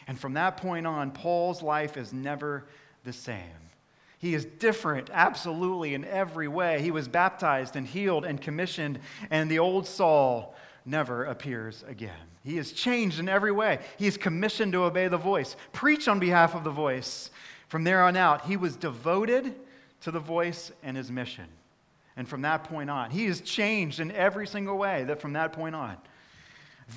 And 0.08 0.20
from 0.20 0.34
that 0.34 0.58
point 0.58 0.86
on, 0.86 1.12
Paul's 1.12 1.62
life 1.62 1.96
is 1.96 2.12
never 2.12 2.66
the 3.06 3.14
same. 3.14 3.69
He 4.20 4.36
is 4.36 4.46
different, 4.46 5.10
absolutely, 5.12 5.94
in 5.94 6.04
every 6.06 6.50
way. 6.50 6.82
He 6.82 6.92
was 6.92 7.08
baptized 7.08 7.76
and 7.78 7.88
healed 7.88 8.26
and 8.26 8.40
commissioned, 8.40 9.00
and 9.32 9.50
the 9.50 9.60
old 9.60 9.88
Saul 9.88 10.56
never 10.86 11.24
appears 11.24 11.84
again. 11.88 12.12
He 12.44 12.58
is 12.58 12.74
changed 12.74 13.20
in 13.20 13.30
every 13.30 13.54
way. 13.54 13.80
He 13.98 14.08
is 14.08 14.18
commissioned 14.18 14.74
to 14.74 14.84
obey 14.84 15.08
the 15.08 15.18
voice, 15.18 15.56
preach 15.72 16.08
on 16.10 16.20
behalf 16.20 16.54
of 16.54 16.66
the 16.66 16.70
voice. 16.70 17.32
From 17.70 17.86
there 17.86 18.04
on 18.04 18.18
out, 18.18 18.46
he 18.46 18.58
was 18.58 18.76
devoted 18.76 19.56
to 20.02 20.12
the 20.12 20.20
voice 20.20 20.72
and 20.84 20.98
his 20.98 21.12
mission. 21.12 21.48
And 22.18 22.28
from 22.28 22.42
that 22.42 22.66
point 22.66 22.90
on, 22.90 23.12
he 23.12 23.26
is 23.26 23.40
changed 23.40 24.02
in 24.02 24.12
every 24.12 24.48
single 24.48 24.78
way 24.78 25.06
that 25.06 25.22
from 25.22 25.34
that 25.34 25.54
point 25.54 25.76
on. 25.76 25.96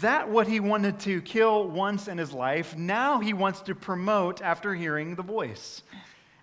That 0.00 0.28
what 0.28 0.48
he 0.48 0.58
wanted 0.58 0.98
to 1.00 1.20
kill 1.22 1.68
once 1.68 2.08
in 2.08 2.18
his 2.18 2.32
life, 2.32 2.76
now 2.76 3.20
he 3.20 3.32
wants 3.32 3.60
to 3.62 3.74
promote 3.76 4.42
after 4.42 4.74
hearing 4.74 5.14
the 5.14 5.22
voice. 5.22 5.82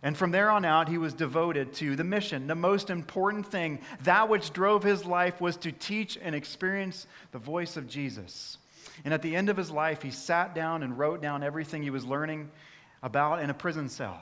And 0.01 0.15
from 0.15 0.31
there 0.31 0.49
on 0.49 0.63
out, 0.63 0.87
he 0.87 0.97
was 0.97 1.13
devoted 1.13 1.73
to 1.73 1.95
the 1.95 2.03
mission. 2.03 2.47
The 2.47 2.55
most 2.55 2.89
important 2.89 3.51
thing, 3.51 3.79
that 4.03 4.29
which 4.29 4.53
drove 4.53 4.83
his 4.83 5.05
life, 5.05 5.41
was 5.41 5.57
to 5.57 5.71
teach 5.71 6.17
and 6.21 6.33
experience 6.33 7.05
the 7.31 7.39
voice 7.39 7.75
of 7.75 7.87
Jesus. 7.87 8.57
And 9.03 9.13
at 9.13 9.21
the 9.21 9.35
end 9.35 9.49
of 9.49 9.57
his 9.57 9.71
life, 9.71 10.01
he 10.01 10.11
sat 10.11 10.55
down 10.55 10.83
and 10.83 10.97
wrote 10.97 11.21
down 11.21 11.43
everything 11.43 11.83
he 11.83 11.89
was 11.89 12.05
learning 12.05 12.49
about 13.03 13.41
in 13.41 13.49
a 13.49 13.53
prison 13.53 13.89
cell 13.89 14.19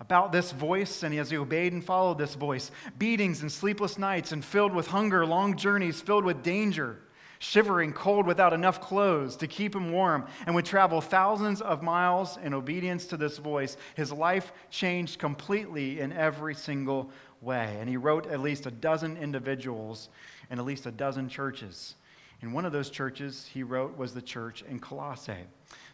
about 0.00 0.32
this 0.32 0.52
voice, 0.52 1.02
and 1.02 1.14
as 1.14 1.30
he 1.30 1.36
obeyed 1.36 1.72
and 1.72 1.84
followed 1.84 2.18
this 2.18 2.34
voice, 2.34 2.70
beatings 2.98 3.42
and 3.42 3.50
sleepless 3.50 3.96
nights, 3.96 4.32
and 4.32 4.44
filled 4.44 4.74
with 4.74 4.88
hunger, 4.88 5.24
long 5.24 5.56
journeys 5.56 6.00
filled 6.00 6.24
with 6.24 6.42
danger, 6.42 6.98
shivering, 7.44 7.92
cold 7.92 8.26
without 8.26 8.54
enough 8.54 8.80
clothes 8.80 9.36
to 9.36 9.46
keep 9.46 9.74
him 9.74 9.92
warm, 9.92 10.26
and 10.46 10.54
would 10.54 10.64
travel 10.64 11.00
thousands 11.00 11.60
of 11.60 11.82
miles 11.82 12.38
in 12.38 12.54
obedience 12.54 13.06
to 13.06 13.16
this 13.16 13.36
voice. 13.36 13.76
His 13.94 14.10
life 14.10 14.52
changed 14.70 15.18
completely 15.18 16.00
in 16.00 16.12
every 16.12 16.54
single 16.54 17.10
way. 17.42 17.76
And 17.78 17.88
he 17.88 17.98
wrote 17.98 18.26
at 18.26 18.40
least 18.40 18.64
a 18.64 18.70
dozen 18.70 19.18
individuals 19.18 20.08
and 20.48 20.58
at 20.58 20.64
least 20.64 20.86
a 20.86 20.90
dozen 20.90 21.28
churches. 21.28 21.96
And 22.40 22.52
one 22.52 22.64
of 22.64 22.72
those 22.72 22.90
churches 22.90 23.48
he 23.52 23.62
wrote 23.62 23.96
was 23.96 24.14
the 24.14 24.22
church 24.22 24.62
in 24.68 24.78
Colossae 24.78 25.46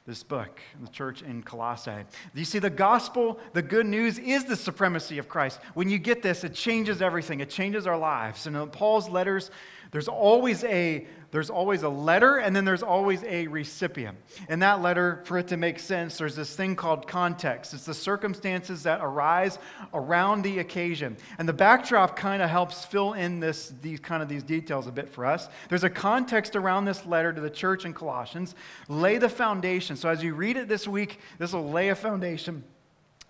this 0.06 0.22
book, 0.22 0.60
the 0.82 0.88
church 0.88 1.22
in 1.22 1.42
Colossae. 1.42 2.04
You 2.34 2.44
see, 2.44 2.58
the 2.58 2.70
gospel, 2.70 3.38
the 3.52 3.62
good 3.62 3.86
news 3.86 4.18
is 4.18 4.44
the 4.44 4.56
supremacy 4.56 5.18
of 5.18 5.28
Christ. 5.28 5.60
When 5.74 5.88
you 5.88 5.98
get 5.98 6.22
this, 6.22 6.42
it 6.42 6.54
changes 6.54 7.02
everything, 7.02 7.40
it 7.40 7.50
changes 7.50 7.86
our 7.86 7.98
lives. 7.98 8.46
And 8.46 8.56
in 8.56 8.68
Paul's 8.70 9.08
letters, 9.08 9.50
there's 9.90 10.08
always 10.08 10.64
a 10.64 11.06
there's 11.30 11.50
always 11.50 11.82
a 11.82 11.88
letter 11.88 12.38
and 12.38 12.54
then 12.54 12.64
there's 12.64 12.82
always 12.82 13.22
a 13.24 13.46
recipient. 13.46 14.18
And 14.48 14.62
that 14.62 14.82
letter, 14.82 15.22
for 15.24 15.38
it 15.38 15.48
to 15.48 15.56
make 15.56 15.78
sense, 15.78 16.18
there's 16.18 16.34
this 16.34 16.54
thing 16.56 16.74
called 16.74 17.06
context. 17.06 17.72
It's 17.72 17.84
the 17.84 17.94
circumstances 17.94 18.82
that 18.82 19.00
arise 19.00 19.58
around 19.94 20.42
the 20.42 20.58
occasion. 20.58 21.16
And 21.38 21.48
the 21.48 21.52
backdrop 21.52 22.16
kind 22.16 22.42
of 22.42 22.50
helps 22.50 22.84
fill 22.84 23.12
in 23.12 23.38
this, 23.38 23.72
these 23.80 24.00
kind 24.00 24.22
of 24.22 24.28
these 24.28 24.42
details 24.42 24.86
a 24.86 24.92
bit 24.92 25.08
for 25.08 25.24
us. 25.24 25.48
There's 25.68 25.84
a 25.84 25.90
context 25.90 26.56
around 26.56 26.84
this 26.84 27.06
letter 27.06 27.32
to 27.32 27.40
the 27.40 27.50
church 27.50 27.84
in 27.84 27.94
Colossians. 27.94 28.54
Lay 28.88 29.18
the 29.18 29.28
foundation. 29.28 29.96
So 29.96 30.08
as 30.08 30.22
you 30.22 30.34
read 30.34 30.56
it 30.56 30.68
this 30.68 30.88
week, 30.88 31.20
this 31.38 31.52
will 31.52 31.70
lay 31.70 31.90
a 31.90 31.94
foundation 31.94 32.64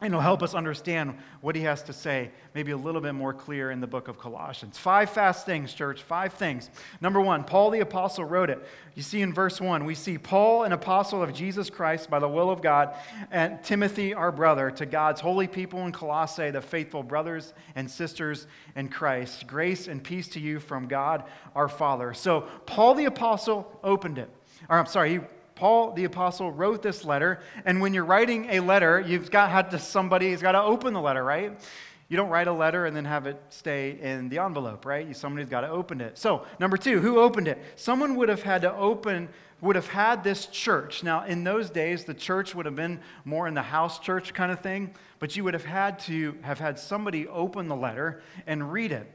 and 0.00 0.12
it'll 0.12 0.23
help 0.23 0.42
us 0.42 0.54
understand 0.54 1.14
what 1.42 1.54
he 1.54 1.62
has 1.62 1.83
to 1.83 1.92
say, 1.92 2.30
maybe 2.54 2.73
a 2.73 2.76
little 2.76 3.02
bit 3.02 3.12
more 3.12 3.35
clear 3.35 3.71
in 3.71 3.80
the 3.80 3.87
book 3.87 4.09
of 4.09 4.19
Colossians. 4.19 4.78
Five 4.78 5.11
fast 5.11 5.45
things, 5.45 5.75
church. 5.75 6.02
Five 6.02 6.33
things. 6.33 6.71
Number 7.02 7.21
one, 7.21 7.45
Paul 7.45 7.71
the 7.71 7.80
Apostle 7.80 8.25
wrote 8.25 8.49
it. 8.49 8.64
You 8.95 9.02
see 9.02 9.21
in 9.21 9.35
verse 9.35 9.61
one, 9.61 9.85
we 9.85 9.95
see 9.95 10.16
Paul, 10.16 10.64
an 10.64 10.73
apostle 10.73 11.23
of 11.23 11.35
Jesus 11.35 11.69
Christ 11.69 12.09
by 12.09 12.19
the 12.19 12.28
will 12.28 12.50
of 12.50 12.62
God, 12.62 12.95
and 13.30 13.62
Timothy, 13.62 14.14
our 14.14 14.33
brother, 14.33 14.71
to 14.73 14.87
God's 14.87 15.21
holy 15.21 15.47
people 15.47 15.85
in 15.87 15.92
Colossae, 15.92 16.50
the 16.50 16.62
faithful 16.62 17.02
brothers 17.02 17.52
and 17.75 17.90
sisters 17.90 18.47
in 18.76 18.88
Christ. 18.88 19.47
Grace 19.47 19.87
and 19.87 20.02
peace 20.02 20.28
to 20.28 20.40
you 20.40 20.61
from 20.61 20.88
God 20.88 21.25
our 21.54 21.69
Father. 21.69 22.14
So, 22.14 22.42
Paul 22.66 22.95
the 22.95 23.04
Apostle 23.04 23.78
opened 23.85 24.19
it. 24.19 24.30
Or, 24.69 24.78
I'm 24.78 24.87
sorry, 24.87 25.11
he 25.12 25.21
Paul 25.61 25.93
the 25.93 26.05
apostle 26.05 26.50
wrote 26.50 26.81
this 26.81 27.05
letter, 27.05 27.40
and 27.67 27.83
when 27.83 27.93
you're 27.93 28.07
writing 28.07 28.47
a 28.49 28.61
letter, 28.61 28.99
you've 28.99 29.31
got 29.31 29.50
had 29.50 29.71
to 29.73 29.79
somebody 29.79 30.31
has 30.31 30.40
got 30.40 30.52
to 30.52 30.62
open 30.62 30.95
the 30.95 31.02
letter, 31.02 31.23
right? 31.23 31.61
You 32.09 32.17
don't 32.17 32.31
write 32.31 32.49
a 32.49 32.52
letter 32.52 32.87
and 32.87 32.97
then 32.97 33.05
have 33.05 33.26
it 33.26 33.38
stay 33.50 33.99
in 34.00 34.31
the 34.31 34.38
envelope, 34.38 34.87
right? 34.87 35.14
Somebody's 35.14 35.50
got 35.50 35.61
to 35.61 35.69
open 35.69 36.00
it. 36.00 36.17
So, 36.17 36.47
number 36.61 36.79
two, 36.79 36.99
who 36.99 37.21
opened 37.21 37.47
it? 37.47 37.62
Someone 37.76 38.17
would 38.17 38.31
have 38.31 38.40
had 38.40 38.62
to 38.62 38.75
open, 38.75 39.29
would 39.61 39.76
have 39.76 39.87
had 39.87 40.25
this 40.25 40.47
church. 40.47 41.02
Now, 41.02 41.26
in 41.26 41.45
those 41.45 41.69
days, 41.69 42.07
the 42.07 42.14
church 42.14 42.55
would 42.55 42.64
have 42.64 42.75
been 42.75 42.99
more 43.26 43.47
in 43.47 43.52
the 43.52 43.61
house 43.61 43.99
church 43.99 44.33
kind 44.33 44.50
of 44.50 44.61
thing, 44.61 44.95
but 45.19 45.37
you 45.37 45.45
would 45.45 45.52
have 45.52 45.67
had 45.67 45.99
to 46.00 46.38
have 46.40 46.59
had 46.59 46.79
somebody 46.79 47.29
open 47.29 47.69
the 47.69 47.76
letter 47.76 48.23
and 48.47 48.73
read 48.73 48.93
it 48.93 49.12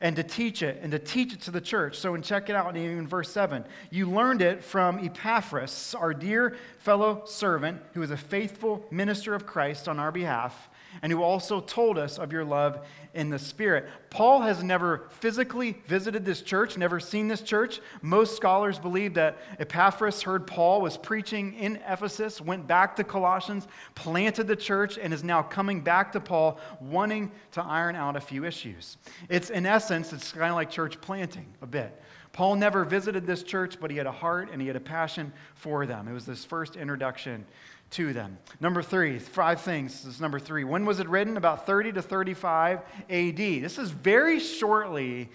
and 0.00 0.16
to 0.16 0.22
teach 0.22 0.62
it 0.62 0.78
and 0.82 0.92
to 0.92 0.98
teach 0.98 1.32
it 1.32 1.40
to 1.42 1.50
the 1.50 1.60
church. 1.60 1.98
So, 1.98 2.14
and 2.14 2.22
check 2.22 2.50
it 2.50 2.56
out 2.56 2.76
in 2.76 3.06
verse 3.06 3.30
7. 3.30 3.64
You 3.90 4.10
learned 4.10 4.42
it 4.42 4.62
from 4.62 4.98
Epaphras, 4.98 5.94
our 5.94 6.12
dear 6.12 6.56
fellow 6.78 7.22
servant, 7.26 7.80
who 7.94 8.02
is 8.02 8.10
a 8.10 8.16
faithful 8.16 8.84
minister 8.90 9.34
of 9.34 9.46
Christ 9.46 9.88
on 9.88 9.98
our 9.98 10.12
behalf 10.12 10.68
and 11.02 11.12
who 11.12 11.22
also 11.22 11.60
told 11.60 11.98
us 11.98 12.18
of 12.18 12.32
your 12.32 12.44
love 12.44 12.86
in 13.14 13.30
the 13.30 13.38
Spirit. 13.38 13.88
Paul 14.10 14.42
has 14.42 14.62
never 14.62 15.08
physically 15.08 15.82
visited 15.86 16.24
this 16.24 16.42
church, 16.42 16.76
never 16.76 17.00
seen 17.00 17.28
this 17.28 17.40
church. 17.40 17.80
Most 18.02 18.36
scholars 18.36 18.78
believe 18.78 19.14
that 19.14 19.38
Epaphras 19.58 20.22
heard 20.22 20.46
Paul 20.46 20.82
was 20.82 20.96
preaching 20.96 21.54
in 21.54 21.76
Ephesus, 21.88 22.40
went 22.40 22.66
back 22.66 22.94
to 22.96 23.04
Colossians, 23.04 23.66
planted 23.94 24.46
the 24.46 24.56
church, 24.56 24.98
and 24.98 25.12
is 25.14 25.24
now 25.24 25.42
coming 25.42 25.80
back 25.80 26.12
to 26.12 26.20
Paul, 26.20 26.60
wanting 26.80 27.32
to 27.52 27.62
iron 27.62 27.96
out 27.96 28.16
a 28.16 28.20
few 28.20 28.44
issues. 28.44 28.98
It's, 29.28 29.50
in 29.50 29.64
essence, 29.64 30.12
it's 30.12 30.32
kind 30.32 30.50
of 30.50 30.56
like 30.56 30.70
church 30.70 31.00
planting 31.00 31.46
a 31.62 31.66
bit. 31.66 32.02
Paul 32.36 32.56
never 32.56 32.84
visited 32.84 33.26
this 33.26 33.42
church, 33.42 33.80
but 33.80 33.90
he 33.90 33.96
had 33.96 34.06
a 34.06 34.12
heart 34.12 34.50
and 34.52 34.60
he 34.60 34.66
had 34.66 34.76
a 34.76 34.80
passion 34.80 35.32
for 35.54 35.86
them. 35.86 36.06
It 36.06 36.12
was 36.12 36.26
this 36.26 36.44
first 36.44 36.76
introduction 36.76 37.46
to 37.96 38.12
them. 38.12 38.36
Number 38.60 38.82
three, 38.82 39.18
five 39.18 39.62
things. 39.62 40.04
This 40.04 40.16
is 40.16 40.20
number 40.20 40.38
three. 40.38 40.64
When 40.64 40.84
was 40.84 41.00
it 41.00 41.08
written? 41.08 41.38
About 41.38 41.64
30 41.64 41.92
to 41.92 42.02
35 42.02 42.80
AD. 43.08 43.36
This 43.36 43.78
is 43.78 43.90
very 43.90 44.38
shortly 44.38 45.30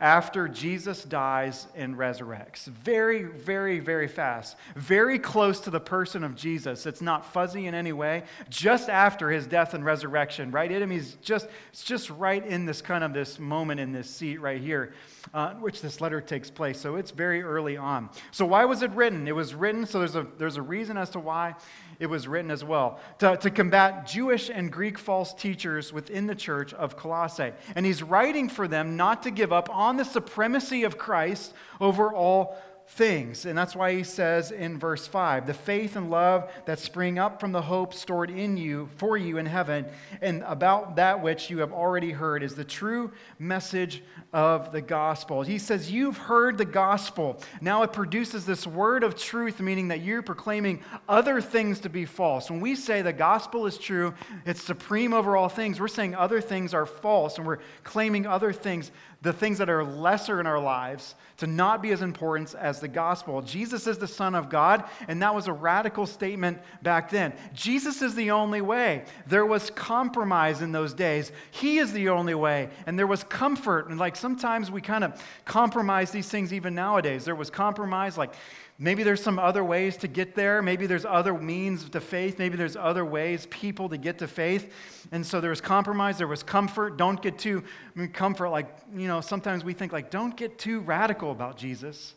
after 0.00 0.48
Jesus 0.48 1.04
dies 1.04 1.66
and 1.76 1.94
resurrects. 1.94 2.64
Very, 2.64 3.24
very, 3.24 3.80
very 3.80 4.08
fast. 4.08 4.56
Very 4.74 5.18
close 5.18 5.60
to 5.60 5.70
the 5.70 5.78
person 5.78 6.24
of 6.24 6.34
Jesus. 6.34 6.86
It's 6.86 7.02
not 7.02 7.26
fuzzy 7.26 7.66
in 7.66 7.74
any 7.74 7.92
way. 7.92 8.24
Just 8.48 8.88
after 8.88 9.30
his 9.30 9.46
death 9.46 9.74
and 9.74 9.84
resurrection, 9.84 10.50
right? 10.50 10.72
It, 10.72 10.82
I 10.82 10.86
mean, 10.86 11.00
it's 11.00 11.14
just, 11.16 11.48
it's 11.70 11.84
just 11.84 12.08
right 12.10 12.44
in 12.44 12.64
this 12.64 12.80
kind 12.80 13.04
of 13.04 13.12
this 13.12 13.38
moment 13.38 13.78
in 13.78 13.92
this 13.92 14.08
seat 14.08 14.40
right 14.40 14.60
here, 14.60 14.94
uh, 15.34 15.52
which 15.54 15.82
this 15.82 16.00
letter 16.00 16.22
takes 16.22 16.50
place. 16.50 16.80
So 16.80 16.96
it's 16.96 17.10
very 17.10 17.42
early 17.42 17.76
on. 17.76 18.08
So 18.30 18.46
why 18.46 18.64
was 18.64 18.82
it 18.82 18.90
written? 18.92 19.28
It 19.28 19.36
was 19.36 19.54
written, 19.54 19.84
so 19.84 19.98
there's 19.98 20.16
a, 20.16 20.26
there's 20.38 20.56
a 20.56 20.62
reason 20.62 20.96
as 20.96 21.10
to 21.10 21.20
why 21.20 21.54
it 22.00 22.06
was 22.06 22.26
written 22.26 22.50
as 22.50 22.64
well 22.64 22.98
to, 23.18 23.36
to 23.36 23.50
combat 23.50 24.06
Jewish 24.06 24.50
and 24.50 24.72
Greek 24.72 24.98
false 24.98 25.32
teachers 25.34 25.92
within 25.92 26.26
the 26.26 26.34
church 26.34 26.72
of 26.74 26.96
Colossae. 26.96 27.52
And 27.76 27.86
he's 27.86 28.02
writing 28.02 28.48
for 28.48 28.66
them 28.66 28.96
not 28.96 29.22
to 29.24 29.30
give 29.30 29.52
up 29.52 29.68
on 29.70 29.96
the 29.96 30.04
supremacy 30.04 30.82
of 30.84 30.98
Christ 30.98 31.52
over 31.80 32.12
all 32.12 32.60
things. 32.94 33.46
And 33.46 33.56
that's 33.56 33.76
why 33.76 33.94
he 33.94 34.02
says 34.02 34.50
in 34.50 34.78
verse 34.78 35.06
5 35.06 35.46
the 35.46 35.54
faith 35.54 35.94
and 35.94 36.10
love 36.10 36.50
that 36.66 36.78
spring 36.78 37.18
up 37.18 37.38
from 37.38 37.52
the 37.52 37.62
hope 37.62 37.94
stored 37.94 38.30
in 38.30 38.56
you, 38.56 38.88
for 38.96 39.16
you 39.16 39.38
in 39.38 39.46
heaven, 39.46 39.86
and 40.20 40.42
about 40.44 40.96
that 40.96 41.22
which 41.22 41.50
you 41.50 41.58
have 41.58 41.72
already 41.72 42.10
heard 42.10 42.42
is 42.42 42.54
the 42.54 42.64
true 42.64 43.12
message 43.38 44.02
of 44.32 44.72
the 44.72 44.80
gospel. 44.80 45.42
He 45.42 45.58
says, 45.58 45.90
You've 45.90 46.16
heard 46.16 46.58
the 46.58 46.64
gospel. 46.64 47.40
Now 47.60 47.84
it 47.84 47.92
produces 47.92 48.44
this 48.44 48.66
word 48.66 49.04
of 49.04 49.16
truth, 49.16 49.60
meaning 49.60 49.88
that 49.88 50.00
you're 50.00 50.22
proclaiming 50.22 50.82
other 51.08 51.40
things 51.40 51.80
to 51.80 51.88
be 51.88 52.04
false. 52.04 52.50
When 52.50 52.60
we 52.60 52.74
say 52.74 53.02
the 53.02 53.12
gospel 53.12 53.66
is 53.66 53.78
true, 53.78 54.14
it's 54.44 54.62
supreme 54.62 55.14
over 55.14 55.36
all 55.36 55.48
things, 55.48 55.80
we're 55.80 55.88
saying 55.88 56.16
other 56.16 56.40
things 56.40 56.74
are 56.74 56.86
false, 56.86 57.38
and 57.38 57.46
we're 57.46 57.58
claiming 57.84 58.26
other 58.26 58.52
things 58.52 58.90
the 59.22 59.32
things 59.32 59.58
that 59.58 59.68
are 59.68 59.84
lesser 59.84 60.40
in 60.40 60.46
our 60.46 60.58
lives 60.58 61.14
to 61.36 61.46
not 61.46 61.82
be 61.82 61.90
as 61.90 62.00
important 62.00 62.54
as 62.54 62.80
the 62.80 62.88
gospel. 62.88 63.42
Jesus 63.42 63.86
is 63.86 63.98
the 63.98 64.06
Son 64.06 64.34
of 64.34 64.48
God, 64.48 64.84
and 65.08 65.20
that 65.22 65.34
was 65.34 65.46
a 65.46 65.52
radical 65.52 66.06
statement 66.06 66.58
back 66.82 67.10
then. 67.10 67.34
Jesus 67.52 68.00
is 68.00 68.14
the 68.14 68.30
only 68.30 68.60
way. 68.60 69.04
There 69.26 69.44
was 69.44 69.70
compromise 69.70 70.62
in 70.62 70.72
those 70.72 70.94
days. 70.94 71.32
He 71.50 71.78
is 71.78 71.92
the 71.92 72.08
only 72.08 72.34
way, 72.34 72.70
and 72.86 72.98
there 72.98 73.06
was 73.06 73.24
comfort. 73.24 73.88
And 73.88 73.98
like 73.98 74.16
sometimes 74.16 74.70
we 74.70 74.80
kind 74.80 75.04
of 75.04 75.22
compromise 75.44 76.10
these 76.10 76.28
things 76.28 76.52
even 76.52 76.74
nowadays. 76.74 77.24
There 77.24 77.34
was 77.34 77.50
compromise, 77.50 78.16
like 78.16 78.34
Maybe 78.82 79.02
there's 79.02 79.22
some 79.22 79.38
other 79.38 79.62
ways 79.62 79.98
to 79.98 80.08
get 80.08 80.34
there. 80.34 80.62
Maybe 80.62 80.86
there's 80.86 81.04
other 81.04 81.34
means 81.34 81.86
to 81.90 82.00
faith. 82.00 82.38
Maybe 82.38 82.56
there's 82.56 82.76
other 82.76 83.04
ways, 83.04 83.46
people 83.50 83.90
to 83.90 83.98
get 83.98 84.16
to 84.20 84.26
faith. 84.26 84.72
And 85.12 85.24
so 85.24 85.38
there 85.38 85.50
was 85.50 85.60
compromise, 85.60 86.16
there 86.16 86.26
was 86.26 86.42
comfort. 86.42 86.96
Don't 86.96 87.20
get 87.20 87.38
too, 87.38 87.62
I 87.94 88.00
mean, 88.00 88.08
comfort, 88.08 88.48
like, 88.48 88.74
you 88.96 89.06
know, 89.06 89.20
sometimes 89.20 89.64
we 89.64 89.74
think, 89.74 89.92
like, 89.92 90.10
don't 90.10 90.34
get 90.34 90.58
too 90.58 90.80
radical 90.80 91.30
about 91.30 91.58
Jesus. 91.58 92.14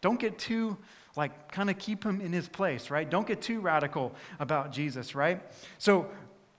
Don't 0.00 0.18
get 0.18 0.38
too, 0.38 0.78
like, 1.14 1.52
kind 1.52 1.68
of 1.68 1.76
keep 1.78 2.04
him 2.04 2.22
in 2.22 2.32
his 2.32 2.48
place, 2.48 2.88
right? 2.88 3.08
Don't 3.08 3.26
get 3.26 3.42
too 3.42 3.60
radical 3.60 4.14
about 4.40 4.72
Jesus, 4.72 5.14
right? 5.14 5.42
So 5.76 6.08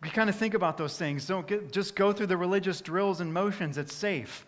we 0.04 0.12
kind 0.12 0.30
of 0.30 0.36
think 0.36 0.54
about 0.54 0.78
those 0.78 0.96
things. 0.96 1.26
Don't 1.26 1.48
get, 1.48 1.72
just 1.72 1.96
go 1.96 2.14
through 2.14 2.28
the 2.28 2.38
religious 2.38 2.82
drills 2.82 3.20
and 3.20 3.34
motions. 3.34 3.80
It's 3.80 3.96
safe, 3.96 4.46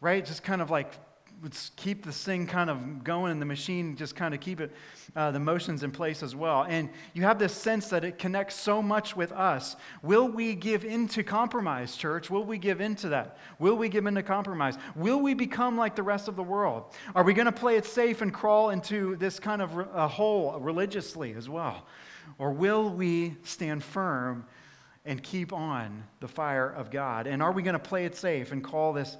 right? 0.00 0.24
Just 0.24 0.42
kind 0.42 0.62
of 0.62 0.70
like 0.70 0.94
let's 1.42 1.70
keep 1.76 2.04
this 2.04 2.22
thing 2.22 2.46
kind 2.46 2.68
of 2.68 3.02
going 3.02 3.32
and 3.32 3.40
the 3.40 3.46
machine 3.46 3.96
just 3.96 4.14
kind 4.14 4.34
of 4.34 4.40
keep 4.40 4.60
it 4.60 4.70
uh, 5.16 5.30
the 5.30 5.40
motions 5.40 5.82
in 5.82 5.90
place 5.90 6.22
as 6.22 6.36
well. 6.36 6.66
And 6.68 6.90
you 7.14 7.22
have 7.22 7.38
this 7.38 7.54
sense 7.54 7.88
that 7.88 8.04
it 8.04 8.18
connects 8.18 8.56
so 8.56 8.82
much 8.82 9.16
with 9.16 9.32
us. 9.32 9.76
Will 10.02 10.28
we 10.28 10.54
give 10.54 10.84
into 10.84 11.22
compromise 11.22 11.96
church? 11.96 12.30
Will 12.30 12.44
we 12.44 12.58
give 12.58 12.80
into 12.80 13.08
that? 13.08 13.38
Will 13.58 13.74
we 13.74 13.88
give 13.88 14.06
into 14.06 14.22
compromise? 14.22 14.76
Will 14.94 15.18
we 15.18 15.32
become 15.32 15.78
like 15.78 15.96
the 15.96 16.02
rest 16.02 16.28
of 16.28 16.36
the 16.36 16.42
world? 16.42 16.84
Are 17.14 17.24
we 17.24 17.32
going 17.32 17.46
to 17.46 17.52
play 17.52 17.76
it 17.76 17.86
safe 17.86 18.20
and 18.20 18.32
crawl 18.34 18.70
into 18.70 19.16
this 19.16 19.40
kind 19.40 19.62
of 19.62 19.78
a 19.94 20.06
hole 20.06 20.58
religiously 20.60 21.32
as 21.34 21.48
well? 21.48 21.86
Or 22.38 22.52
will 22.52 22.90
we 22.90 23.36
stand 23.44 23.82
firm 23.82 24.44
and 25.06 25.22
keep 25.22 25.54
on 25.54 26.04
the 26.20 26.28
fire 26.28 26.68
of 26.68 26.90
god? 26.90 27.26
And 27.26 27.42
are 27.42 27.52
we 27.52 27.62
going 27.62 27.72
to 27.72 27.78
play 27.78 28.04
it 28.04 28.14
safe 28.14 28.52
and 28.52 28.62
call 28.62 28.92
this 28.92 29.16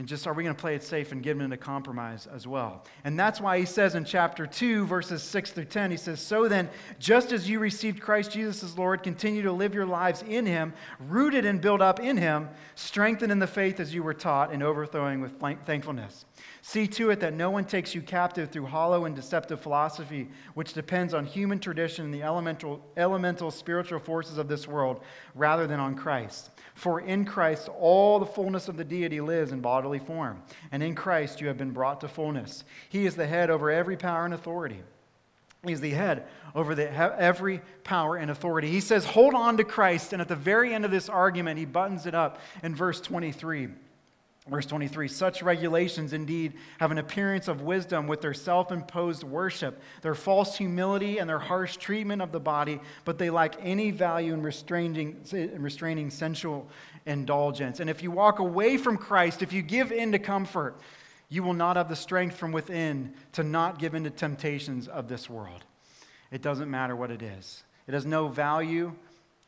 and 0.00 0.08
just 0.08 0.26
are 0.26 0.32
we 0.32 0.42
going 0.42 0.56
to 0.56 0.58
play 0.58 0.74
it 0.74 0.82
safe 0.82 1.12
and 1.12 1.22
give 1.22 1.36
them 1.36 1.44
into 1.44 1.58
compromise 1.58 2.26
as 2.26 2.46
well? 2.46 2.86
And 3.04 3.20
that's 3.20 3.38
why 3.38 3.58
he 3.58 3.66
says 3.66 3.94
in 3.94 4.06
chapter 4.06 4.46
2, 4.46 4.86
verses 4.86 5.22
6 5.22 5.50
through 5.50 5.66
10, 5.66 5.90
he 5.90 5.98
says, 5.98 6.20
So 6.20 6.48
then, 6.48 6.70
just 6.98 7.32
as 7.32 7.50
you 7.50 7.58
received 7.58 8.00
Christ 8.00 8.32
Jesus 8.32 8.62
as 8.62 8.78
Lord, 8.78 9.02
continue 9.02 9.42
to 9.42 9.52
live 9.52 9.74
your 9.74 9.84
lives 9.84 10.24
in 10.26 10.46
him, 10.46 10.72
rooted 11.00 11.44
and 11.44 11.60
built 11.60 11.82
up 11.82 12.00
in 12.00 12.16
him, 12.16 12.48
strengthened 12.76 13.30
in 13.30 13.40
the 13.40 13.46
faith 13.46 13.78
as 13.78 13.92
you 13.92 14.02
were 14.02 14.14
taught, 14.14 14.54
and 14.54 14.62
overthrowing 14.62 15.20
with 15.20 15.38
thankfulness. 15.66 16.24
See 16.62 16.86
to 16.86 17.10
it 17.10 17.20
that 17.20 17.34
no 17.34 17.50
one 17.50 17.66
takes 17.66 17.94
you 17.94 18.00
captive 18.00 18.48
through 18.48 18.66
hollow 18.66 19.04
and 19.04 19.14
deceptive 19.14 19.60
philosophy, 19.60 20.30
which 20.54 20.72
depends 20.72 21.12
on 21.12 21.26
human 21.26 21.58
tradition 21.58 22.06
and 22.06 22.14
the 22.14 22.22
elemental, 22.22 22.82
elemental 22.96 23.50
spiritual 23.50 23.98
forces 23.98 24.38
of 24.38 24.48
this 24.48 24.66
world, 24.66 25.02
rather 25.34 25.66
than 25.66 25.78
on 25.78 25.94
Christ. 25.94 26.48
For 26.80 26.98
in 26.98 27.26
Christ 27.26 27.68
all 27.78 28.18
the 28.18 28.24
fullness 28.24 28.66
of 28.66 28.78
the 28.78 28.84
deity 28.84 29.20
lives 29.20 29.52
in 29.52 29.60
bodily 29.60 29.98
form, 29.98 30.42
and 30.72 30.82
in 30.82 30.94
Christ 30.94 31.38
you 31.38 31.48
have 31.48 31.58
been 31.58 31.72
brought 31.72 32.00
to 32.00 32.08
fullness. 32.08 32.64
He 32.88 33.04
is 33.04 33.16
the 33.16 33.26
head 33.26 33.50
over 33.50 33.70
every 33.70 33.98
power 33.98 34.24
and 34.24 34.32
authority. 34.32 34.80
He's 35.62 35.82
the 35.82 35.90
head 35.90 36.26
over 36.54 36.74
the, 36.74 36.90
every 36.90 37.60
power 37.84 38.16
and 38.16 38.30
authority. 38.30 38.70
He 38.70 38.80
says, 38.80 39.04
Hold 39.04 39.34
on 39.34 39.58
to 39.58 39.64
Christ. 39.64 40.14
And 40.14 40.22
at 40.22 40.28
the 40.28 40.36
very 40.36 40.72
end 40.72 40.86
of 40.86 40.90
this 40.90 41.10
argument, 41.10 41.58
he 41.58 41.66
buttons 41.66 42.06
it 42.06 42.14
up 42.14 42.40
in 42.62 42.74
verse 42.74 42.98
23. 43.02 43.68
Verse 44.48 44.64
23 44.66 45.06
Such 45.08 45.42
regulations 45.42 46.12
indeed 46.12 46.54
have 46.78 46.90
an 46.90 46.98
appearance 46.98 47.46
of 47.46 47.62
wisdom 47.62 48.06
with 48.06 48.20
their 48.20 48.32
self 48.32 48.72
imposed 48.72 49.22
worship, 49.22 49.80
their 50.02 50.14
false 50.14 50.56
humility, 50.56 51.18
and 51.18 51.28
their 51.28 51.38
harsh 51.38 51.76
treatment 51.76 52.22
of 52.22 52.32
the 52.32 52.40
body, 52.40 52.80
but 53.04 53.18
they 53.18 53.28
lack 53.28 53.56
any 53.60 53.90
value 53.90 54.32
in 54.32 54.42
restraining, 54.42 55.20
in 55.32 55.62
restraining 55.62 56.10
sensual 56.10 56.66
indulgence. 57.06 57.80
And 57.80 57.90
if 57.90 58.02
you 58.02 58.10
walk 58.10 58.38
away 58.38 58.76
from 58.78 58.96
Christ, 58.96 59.42
if 59.42 59.52
you 59.52 59.60
give 59.60 59.92
in 59.92 60.12
to 60.12 60.18
comfort, 60.18 60.80
you 61.28 61.42
will 61.42 61.54
not 61.54 61.76
have 61.76 61.88
the 61.88 61.96
strength 61.96 62.36
from 62.36 62.50
within 62.50 63.12
to 63.32 63.42
not 63.42 63.78
give 63.78 63.94
in 63.94 64.04
to 64.04 64.10
temptations 64.10 64.88
of 64.88 65.06
this 65.06 65.28
world. 65.28 65.64
It 66.32 66.42
doesn't 66.42 66.70
matter 66.70 66.96
what 66.96 67.10
it 67.10 67.22
is, 67.22 67.62
it 67.86 67.92
has 67.92 68.06
no 68.06 68.28
value 68.28 68.94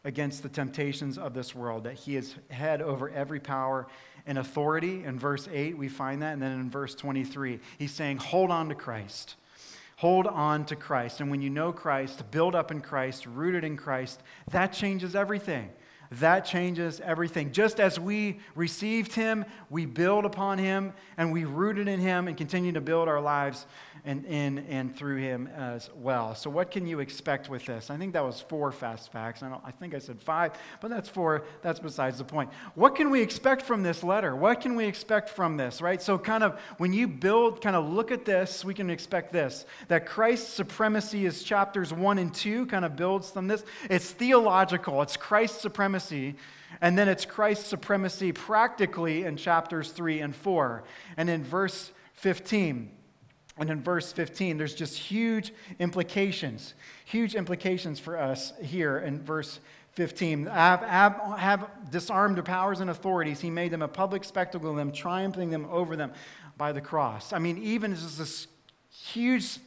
against 0.05 0.43
the 0.43 0.49
temptations 0.49 1.17
of 1.17 1.33
this 1.33 1.55
world, 1.55 1.85
that 1.85 1.95
He 1.95 2.17
is 2.17 2.35
head 2.51 2.83
over 2.83 3.09
every 3.11 3.41
power 3.41 3.87
and 4.27 4.39
authority. 4.39 5.05
In 5.05 5.19
verse 5.19 5.49
8, 5.51 5.77
we 5.77 5.89
find 5.89 6.23
that. 6.23 6.33
And 6.33 6.43
then 6.43 6.53
in 6.53 6.71
verse 6.71 6.95
23, 6.95 7.61
he's 7.79 7.93
saying, 7.93 8.19
Hold 8.19 8.51
on 8.51 8.69
to 8.69 8.75
Christ. 8.75 9.37
Hold 9.97 10.27
on 10.27 10.65
to 10.67 10.77
Christ. 10.77 11.21
And 11.21 11.31
when 11.31 11.43
you 11.43 11.51
know 11.51 11.73
Christ, 11.73 12.29
build 12.31 12.55
up 12.55 12.71
in 12.71 12.81
Christ, 12.81 13.27
rooted 13.27 13.63
in 13.63 13.77
Christ, 13.77 14.21
that 14.51 14.73
changes 14.73 15.15
everything. 15.15 15.71
That 16.21 16.45
changes 16.45 17.01
everything. 17.01 17.53
Just 17.53 17.81
as 17.81 17.99
we 17.99 18.41
received 18.55 19.15
him, 19.15 19.45
we 19.71 19.87
build 19.87 20.25
upon 20.25 20.59
him, 20.59 20.93
and 21.17 21.33
we 21.33 21.45
rooted 21.45 21.89
in 21.89 22.01
him 22.01 22.29
and 22.29 22.37
continue 22.37 22.73
to 22.73 22.81
build 22.81 23.09
our 23.09 23.21
lives 23.21 23.67
and 24.05 24.25
in 24.25 24.59
and 24.69 24.97
through 24.97 25.19
him 25.19 25.49
as 25.57 25.89
well. 25.95 26.35
So, 26.35 26.51
what 26.51 26.71
can 26.71 26.87
you 26.87 27.01
expect 27.01 27.49
with 27.49 27.65
this? 27.65 27.89
I 27.89 27.97
think 27.97 28.13
that 28.15 28.25
was 28.25 28.41
four 28.41 28.73
fast 28.73 29.13
facts. 29.13 29.43
I, 29.43 29.57
I, 29.65 29.71
think 29.71 29.95
I 29.95 29.99
said 29.99 30.21
five, 30.21 30.53
but 30.81 30.89
that's 30.89 31.09
four. 31.09 31.45
That's 31.63 31.79
besides 31.79 32.19
the 32.19 32.25
point. 32.25 32.51
What 32.75 32.97
can 32.97 33.11
we 33.11 33.23
expect 33.23 33.63
from 33.63 33.83
this 33.83 34.03
letter? 34.03 34.35
What 34.35 34.61
can 34.61 34.75
we 34.75 34.85
expect 34.85 35.29
from 35.29 35.57
this, 35.57 35.81
right? 35.81 36.03
So, 36.03 36.19
kind 36.19 36.43
of 36.43 36.59
when 36.79 36.93
you 36.93 37.07
build, 37.07 37.61
kind 37.61 37.77
of 37.77 37.89
look 37.89 38.11
at 38.11 38.25
this, 38.25 38.65
we 38.65 38.75
can 38.75 38.91
expect 38.91 39.33
this 39.33 39.67
that 39.89 40.07
Christ's 40.07 40.53
supremacy 40.53 41.25
is 41.25 41.43
chapters 41.45 41.93
one 41.93 42.19
and 42.19 42.35
two, 42.35 42.67
kind 42.67 42.85
of 42.85 42.97
builds 42.97 43.31
from 43.31 43.47
this. 43.47 43.65
It's 43.89 44.11
theological, 44.11 45.01
it's 45.03 45.17
Christ's 45.17 45.61
supremacy. 46.03 46.39
And 46.81 46.99
then 46.99 47.09
it's 47.09 47.25
Christ's 47.25 47.67
supremacy 47.67 48.33
practically 48.33 49.25
in 49.25 49.37
chapters 49.37 49.91
3 49.91 50.21
and 50.21 50.35
4. 50.35 50.85
And 51.17 51.29
in 51.29 51.45
verse 51.45 51.93
15, 52.15 52.91
and 53.59 53.71
in 53.71 53.83
verse 53.83 54.13
15, 54.13 54.57
there's 54.57 54.75
just 54.75 54.97
huge 54.97 55.53
implications, 55.79 56.75
huge 57.05 57.35
implications 57.35 58.01
for 58.01 58.17
us 58.17 58.53
here 58.63 58.99
in 58.99 59.23
verse 59.23 59.61
15. 59.93 60.47
Have, 60.47 60.81
have, 60.81 61.21
have 61.37 61.91
disarmed 61.91 62.39
the 62.39 62.43
powers 62.43 62.81
and 62.81 62.89
authorities. 62.89 63.41
He 63.41 63.51
made 63.51 63.71
them 63.71 63.83
a 63.83 63.89
public 63.89 64.25
spectacle 64.25 64.71
of 64.71 64.77
them, 64.77 64.91
triumphing 64.91 65.51
them 65.51 65.67
over 65.71 65.97
them 65.97 66.13
by 66.57 66.73
the 66.73 66.81
cross. 66.81 67.33
I 67.35 67.39
mean, 67.39 67.59
even 67.59 67.95
just 67.95 68.17
this 68.17 68.47
huge 69.11 69.59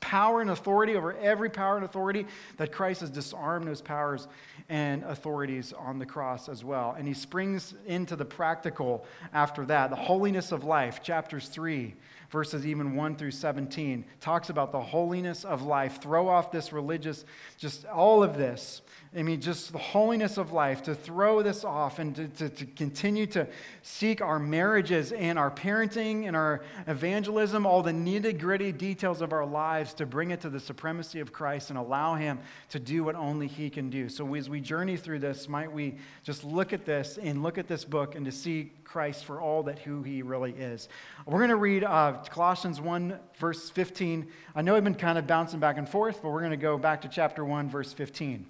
power 0.00 0.42
and 0.42 0.50
authority 0.50 0.94
over 0.94 1.16
every 1.16 1.48
power 1.48 1.76
and 1.76 1.86
authority 1.86 2.26
that 2.58 2.70
Christ 2.70 3.00
has 3.00 3.08
disarmed 3.08 3.66
those 3.66 3.80
powers 3.80 4.28
and 4.68 5.02
authorities 5.04 5.72
on 5.72 5.98
the 5.98 6.04
cross 6.04 6.50
as 6.50 6.62
well. 6.62 6.94
And 6.98 7.08
he 7.08 7.14
springs 7.14 7.72
into 7.86 8.14
the 8.14 8.26
practical 8.26 9.06
after 9.32 9.64
that. 9.66 9.88
The 9.88 9.96
holiness 9.96 10.52
of 10.52 10.64
life, 10.64 11.02
chapters 11.02 11.48
3 11.48 11.94
verses 12.34 12.66
even 12.66 12.96
1 12.96 13.14
through 13.14 13.30
17, 13.30 14.04
talks 14.20 14.50
about 14.50 14.72
the 14.72 14.80
holiness 14.80 15.44
of 15.44 15.62
life. 15.62 16.02
Throw 16.02 16.28
off 16.28 16.50
this 16.50 16.72
religious, 16.72 17.24
just 17.58 17.86
all 17.86 18.24
of 18.24 18.36
this. 18.36 18.82
I 19.16 19.22
mean, 19.22 19.40
just 19.40 19.70
the 19.70 19.78
holiness 19.78 20.36
of 20.38 20.50
life, 20.50 20.82
to 20.82 20.94
throw 20.96 21.40
this 21.40 21.64
off 21.64 22.00
and 22.00 22.16
to, 22.16 22.26
to, 22.26 22.48
to, 22.48 22.66
continue 22.66 23.26
to 23.26 23.46
seek 23.82 24.20
our 24.20 24.40
marriages 24.40 25.12
and 25.12 25.38
our 25.38 25.52
parenting 25.52 26.26
and 26.26 26.34
our 26.34 26.62
evangelism, 26.88 27.64
all 27.64 27.84
the 27.84 27.92
nitty 27.92 28.40
gritty 28.40 28.72
details 28.72 29.20
of 29.20 29.32
our 29.32 29.46
lives, 29.46 29.94
to 29.94 30.04
bring 30.04 30.32
it 30.32 30.40
to 30.40 30.50
the 30.50 30.58
supremacy 30.58 31.20
of 31.20 31.32
Christ 31.32 31.70
and 31.70 31.78
allow 31.78 32.16
Him 32.16 32.40
to 32.70 32.80
do 32.80 33.04
what 33.04 33.14
only 33.14 33.46
He 33.46 33.70
can 33.70 33.88
do. 33.88 34.08
So, 34.08 34.34
as 34.34 34.50
we 34.50 34.60
journey 34.60 34.96
through 34.96 35.20
this, 35.20 35.48
might 35.48 35.70
we 35.70 35.94
just 36.24 36.42
look 36.42 36.72
at 36.72 36.84
this 36.84 37.16
and 37.16 37.44
look 37.44 37.56
at 37.56 37.68
this 37.68 37.84
book 37.84 38.16
and 38.16 38.26
to 38.26 38.32
see 38.32 38.72
Christ 38.94 39.24
for 39.24 39.40
all 39.40 39.64
that 39.64 39.80
who 39.80 40.04
He 40.04 40.22
really 40.22 40.52
is. 40.52 40.88
We're 41.26 41.40
going 41.40 41.50
to 41.50 41.56
read 41.56 41.82
uh, 41.82 42.12
Colossians 42.30 42.80
1, 42.80 43.18
verse 43.38 43.68
15. 43.68 44.28
I 44.54 44.62
know 44.62 44.76
I've 44.76 44.84
been 44.84 44.94
kind 44.94 45.18
of 45.18 45.26
bouncing 45.26 45.58
back 45.58 45.78
and 45.78 45.88
forth, 45.88 46.22
but 46.22 46.30
we're 46.30 46.42
going 46.42 46.52
to 46.52 46.56
go 46.56 46.78
back 46.78 47.02
to 47.02 47.08
chapter 47.08 47.44
1, 47.44 47.68
verse 47.68 47.92
15 47.92 48.46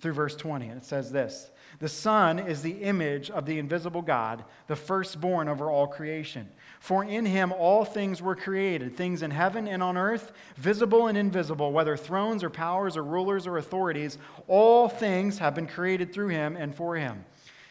through 0.00 0.12
verse 0.12 0.36
20. 0.36 0.68
And 0.68 0.76
it 0.76 0.84
says 0.84 1.10
this 1.10 1.50
The 1.78 1.88
Son 1.88 2.38
is 2.38 2.60
the 2.60 2.82
image 2.82 3.30
of 3.30 3.46
the 3.46 3.58
invisible 3.58 4.02
God, 4.02 4.44
the 4.66 4.76
firstborn 4.76 5.48
over 5.48 5.70
all 5.70 5.86
creation. 5.86 6.46
For 6.78 7.02
in 7.02 7.24
him 7.24 7.50
all 7.52 7.86
things 7.86 8.20
were 8.20 8.36
created, 8.36 8.94
things 8.94 9.22
in 9.22 9.30
heaven 9.30 9.66
and 9.66 9.82
on 9.82 9.96
earth, 9.96 10.30
visible 10.56 11.06
and 11.06 11.16
invisible, 11.16 11.72
whether 11.72 11.96
thrones 11.96 12.44
or 12.44 12.50
powers 12.50 12.98
or 12.98 13.02
rulers 13.02 13.46
or 13.46 13.56
authorities, 13.56 14.18
all 14.46 14.90
things 14.90 15.38
have 15.38 15.54
been 15.54 15.66
created 15.66 16.12
through 16.12 16.28
him 16.28 16.54
and 16.54 16.74
for 16.74 16.96
him. 16.96 17.24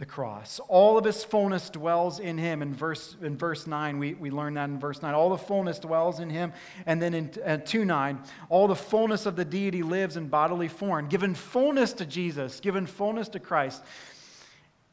the 0.00 0.06
cross. 0.06 0.60
All 0.66 0.96
of 0.96 1.04
his 1.04 1.22
fullness 1.22 1.68
dwells 1.68 2.20
in 2.20 2.38
him. 2.38 2.62
In 2.62 2.74
verse, 2.74 3.16
in 3.20 3.36
verse 3.36 3.66
9, 3.66 3.98
we, 3.98 4.14
we 4.14 4.30
learn 4.30 4.54
that 4.54 4.70
in 4.70 4.78
verse 4.78 5.02
9. 5.02 5.12
All 5.12 5.28
the 5.28 5.36
fullness 5.36 5.78
dwells 5.78 6.20
in 6.20 6.30
him. 6.30 6.54
And 6.86 7.02
then 7.02 7.12
in 7.12 7.30
uh, 7.44 7.58
2 7.58 7.84
9, 7.84 8.18
all 8.48 8.66
the 8.66 8.74
fullness 8.74 9.26
of 9.26 9.36
the 9.36 9.44
deity 9.44 9.82
lives 9.82 10.16
in 10.16 10.28
bodily 10.28 10.68
form. 10.68 11.08
Given 11.08 11.34
fullness 11.34 11.92
to 11.92 12.06
Jesus, 12.06 12.60
given 12.60 12.86
fullness 12.86 13.28
to 13.28 13.40
Christ. 13.40 13.84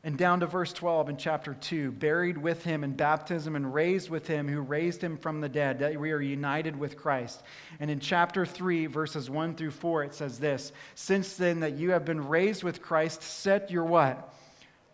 And 0.04 0.18
down 0.18 0.42
to 0.42 0.46
verse 0.46 0.74
12 0.74 1.10
in 1.10 1.18
chapter 1.18 1.54
2 1.54 1.94
buried 1.94 2.38
with 2.38 2.66
him 2.66 2.84
in 2.84 2.92
baptism 2.92 3.56
and 3.56 3.74
raised 3.74 4.10
with 4.10 4.28
him 4.28 4.50
who 4.50 4.60
raised 4.60 5.02
him 5.02 5.16
from 5.16 5.40
the 5.40 5.50
dead, 5.50 5.80
that 5.80 5.98
we 5.98 6.12
are 6.12 6.22
united 6.22 6.78
with 6.78 6.98
Christ. 6.98 7.44
And 7.80 7.90
in 7.90 8.02
chapter 8.02 8.46
3, 8.46 8.88
verses 8.88 9.30
1 9.30 9.56
through 9.56 9.72
4, 9.72 10.04
it 10.04 10.14
says 10.14 10.38
this 10.38 10.74
Since 10.96 11.38
then 11.38 11.62
that 11.62 11.78
you 11.78 11.92
have 11.92 12.04
been 12.04 12.28
raised 12.28 12.64
with 12.64 12.82
Christ, 12.82 13.24
set 13.24 13.72
your 13.72 13.86
what? 13.86 14.34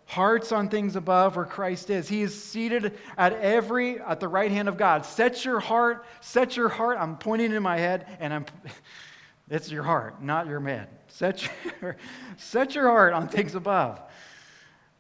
Hearts 0.06 0.52
on 0.52 0.70
things 0.70 0.96
above 0.96 1.36
where 1.36 1.46
Christ 1.46 1.90
is. 1.90 2.08
He 2.08 2.22
is 2.22 2.42
seated 2.42 2.98
at 3.18 3.34
every 3.34 4.00
at 4.00 4.20
the 4.20 4.28
right 4.28 4.52
hand 4.52 4.68
of 4.68 4.78
God. 4.78 5.06
Set 5.06 5.46
your 5.46 5.60
heart, 5.60 6.06
set 6.22 6.58
your 6.58 6.70
heart. 6.70 6.98
I'm 7.00 7.18
pointing 7.18 7.52
in 7.54 7.64
my 7.64 7.78
head, 7.78 8.18
and 8.20 8.34
I'm 8.34 8.46
it's 9.50 9.72
your 9.72 9.84
heart, 9.84 10.22
not 10.22 10.48
your 10.48 10.60
head. 10.60 10.90
Set 11.08 11.50
your, 11.82 11.98
set 12.38 12.76
your 12.76 12.88
heart 12.90 13.14
on 13.14 13.28
things 13.28 13.56
above 13.56 14.02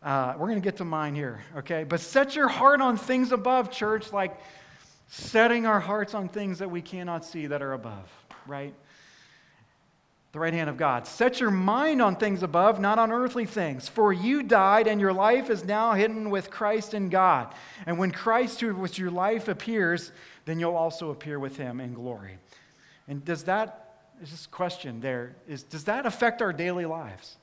uh, 0.04 0.34
we're 0.38 0.48
going 0.48 0.62
to 0.62 0.64
get 0.64 0.78
to 0.78 0.86
mine 0.86 1.16
here, 1.16 1.42
okay? 1.56 1.86
But 1.86 2.02
set 2.02 2.36
your 2.36 2.50
heart 2.50 2.82
on 2.82 2.98
things 2.98 3.32
above, 3.32 3.72
church, 3.72 4.12
like 4.12 4.38
setting 5.08 5.66
our 5.66 5.80
hearts 5.80 6.14
on 6.14 6.28
things 6.28 6.60
that 6.60 6.70
we 6.70 6.82
cannot 6.82 7.24
see 7.24 7.48
that 7.48 7.62
are 7.62 7.74
above, 7.74 8.12
right? 8.46 8.74
The 10.34 10.40
right 10.40 10.54
hand 10.54 10.68
of 10.68 10.78
God. 10.78 11.06
Set 11.06 11.40
your 11.40 11.52
mind 11.52 12.02
on 12.02 12.16
things 12.16 12.42
above, 12.42 12.80
not 12.80 12.98
on 12.98 13.12
earthly 13.12 13.46
things. 13.46 13.88
For 13.88 14.12
you 14.12 14.42
died, 14.42 14.88
and 14.88 15.00
your 15.00 15.14
life 15.14 15.52
is 15.52 15.64
now 15.64 15.94
hidden 15.94 16.32
with 16.32 16.50
Christ 16.50 16.96
in 16.96 17.10
God. 17.10 17.54
And 17.86 18.00
when 18.00 18.10
Christ, 18.10 18.60
who 18.60 18.74
with 18.74 18.98
your 18.98 19.12
life, 19.12 19.48
appears, 19.48 20.12
then 20.46 20.60
you'll 20.60 20.76
also 20.76 21.12
appear 21.12 21.38
with 21.38 21.58
him 21.58 21.80
in 21.80 21.94
glory. 21.94 22.40
And 23.08 23.24
does 23.24 23.44
that, 23.44 24.08
this 24.20 24.48
question 24.48 25.02
there, 25.02 25.36
is 25.48 25.62
does 25.62 25.84
that 25.84 26.08
affect 26.08 26.42
our 26.42 26.52
daily 26.52 26.86
lives? 26.86 27.38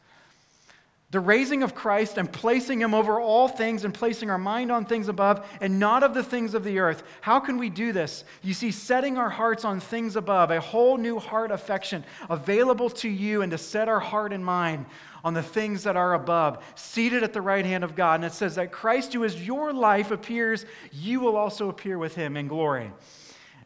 The 1.11 1.18
raising 1.18 1.64
of 1.64 1.75
Christ 1.75 2.18
and 2.18 2.33
placing 2.33 2.81
him 2.81 2.94
over 2.94 3.18
all 3.18 3.49
things 3.49 3.85
and 3.85 3.92
placing 3.92 4.31
our 4.31 4.38
mind 4.38 4.70
on 4.70 4.85
things 4.85 5.09
above 5.09 5.44
and 5.61 5.81
not 5.81 6.05
of 6.05 6.14
the 6.14 6.23
things 6.23 6.55
of 6.55 6.62
the 6.62 6.79
earth. 6.79 7.03
How 7.20 7.40
can 7.40 7.59
we 7.59 7.68
do 7.68 7.92
this? 7.92 8.23
You 8.42 8.55
see, 8.55 8.70
setting 8.70 9.18
our 9.18 9.29
hearts 9.29 9.64
on 9.64 9.81
things 9.81 10.14
above, 10.14 10.53
a 10.53 10.61
whole 10.61 10.96
new 10.96 11.18
heart 11.18 11.51
affection 11.51 12.05
available 12.29 12.88
to 12.90 13.09
you, 13.09 13.42
and 13.42 13.51
to 13.51 13.59
set 13.59 13.88
our 13.88 13.99
heart 13.99 14.33
and 14.33 14.44
mind 14.44 14.87
on 15.25 15.35
the 15.35 15.42
things 15.42 15.83
that 15.83 15.96
are 15.96 16.14
above, 16.14 16.62
seated 16.77 17.25
at 17.25 17.33
the 17.33 17.42
right 17.42 17.66
hand 17.66 17.83
of 17.83 17.96
God. 17.96 18.14
And 18.14 18.25
it 18.25 18.33
says 18.33 18.55
that 18.55 18.70
Christ, 18.70 19.12
who 19.12 19.25
is 19.25 19.44
your 19.44 19.73
life, 19.73 20.12
appears, 20.12 20.64
you 20.92 21.18
will 21.18 21.37
also 21.37 21.68
appear 21.68 21.99
with 21.99 22.14
him 22.14 22.37
in 22.37 22.46
glory. 22.46 22.92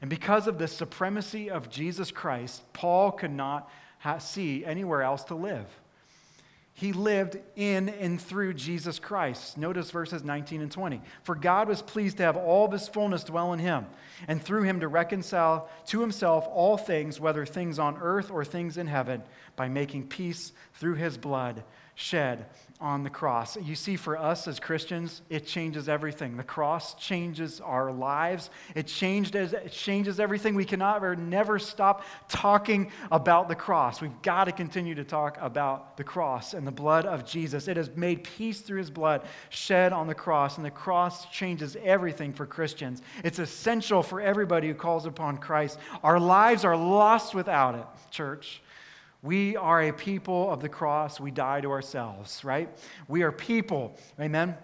And 0.01 0.09
because 0.09 0.47
of 0.47 0.59
the 0.59 0.67
supremacy 0.67 1.51
of 1.51 1.69
Jesus 1.69 2.11
Christ, 2.11 2.63
Paul 2.73 3.13
could 3.13 3.31
not 3.31 3.71
see 4.19 4.65
anywhere 4.65 5.03
else 5.03 5.25
to 5.25 5.35
live. 5.35 5.67
He 6.77 6.93
lived 6.93 7.39
in 7.55 7.89
and 7.89 8.21
through 8.21 8.55
Jesus 8.55 8.99
Christ. 8.99 9.57
Notice 9.57 9.93
verses 9.93 10.25
19 10.25 10.61
and 10.61 10.73
20. 10.73 11.01
For 11.23 11.37
God 11.37 11.69
was 11.69 11.81
pleased 11.81 12.17
to 12.17 12.25
have 12.25 12.37
all 12.37 12.67
of 12.67 12.73
his 12.73 12.89
fullness 12.89 13.23
dwell 13.23 13.53
in 13.53 13.61
him, 13.61 13.87
and 14.27 14.43
through 14.43 14.65
him 14.65 14.81
to 14.81 14.89
reconcile 14.89 15.69
to 15.87 16.01
himself 16.01 16.47
all 16.51 16.77
things, 16.77 17.21
whether 17.21 17.47
things 17.47 17.79
on 17.79 17.97
earth 17.99 18.29
or 18.29 18.45
things 18.45 18.77
in 18.77 18.89
heaven, 18.89 19.23
by 19.55 19.69
making 19.69 20.09
peace 20.09 20.53
through 20.75 20.97
his 20.97 21.17
blood 21.17 21.63
shed 21.95 22.47
on 22.81 23.05
the 23.05 23.11
cross. 23.11 23.57
You 23.57 23.77
see, 23.77 23.97
for 23.97 24.19
us 24.19 24.49
as 24.49 24.59
Christians, 24.59 25.23
it 25.31 25.47
changes 25.47 25.89
everything. 25.89 26.37
The 26.37 26.43
cross 26.43 26.95
changes 26.95 27.61
our 27.61 27.93
lives. 27.93 28.51
It, 28.75 28.89
changed 28.89 29.37
as, 29.37 29.53
it 29.53 29.71
changes 29.71 30.19
everything. 30.19 30.55
We 30.55 30.65
cannot 30.65 31.05
or 31.05 31.15
never 31.15 31.59
stop 31.59 32.05
talking 32.29 32.91
about 33.13 33.49
the 33.49 33.55
cross. 33.55 34.03
We've 34.03 34.21
got 34.23 34.45
to 34.45 34.53
continue 34.53 34.97
to 34.97 35.05
talk 35.05 35.39
about 35.41 35.97
the 35.97 36.05
cross 36.05 36.53
and 36.53 36.67
the 36.67 36.73
blood 36.73 37.07
of 37.07 37.25
Jesus. 37.25 37.69
It 37.69 37.77
has 37.77 37.91
made 37.97 38.25
peace 38.25 38.61
through 38.61 38.79
his 38.79 38.91
blood 38.91 39.23
shed 39.51 39.93
on 39.93 40.09
the 40.09 40.15
cross, 40.15 40.57
and 40.57 40.67
the 40.67 40.71
cross 40.71 41.27
changes 41.27 41.77
everything 41.83 42.33
for 42.33 42.45
Christians. 42.45 43.03
It's 43.23 43.39
essential 43.39 44.03
for 44.03 44.21
everybody 44.21 44.67
who 44.67 44.75
calls 44.75 45.07
upon 45.07 45.39
Christ. 45.39 45.79
Our 46.03 46.19
lives 46.19 46.65
are 46.65 46.77
lost 46.77 47.35
without 47.35 47.77
it, 47.77 47.87
church. 48.11 48.61
We 49.25 49.57
are 49.57 49.81
a 49.81 49.91
people 49.91 50.53
of 50.53 50.61
the 50.61 50.69
cross. 50.69 51.19
We 51.19 51.31
die 51.31 51.63
to 51.63 51.71
ourselves, 51.71 52.45
right? 52.45 52.69
We 53.09 53.23
are 53.23 53.33
people, 53.33 53.97
amen? 54.21 54.55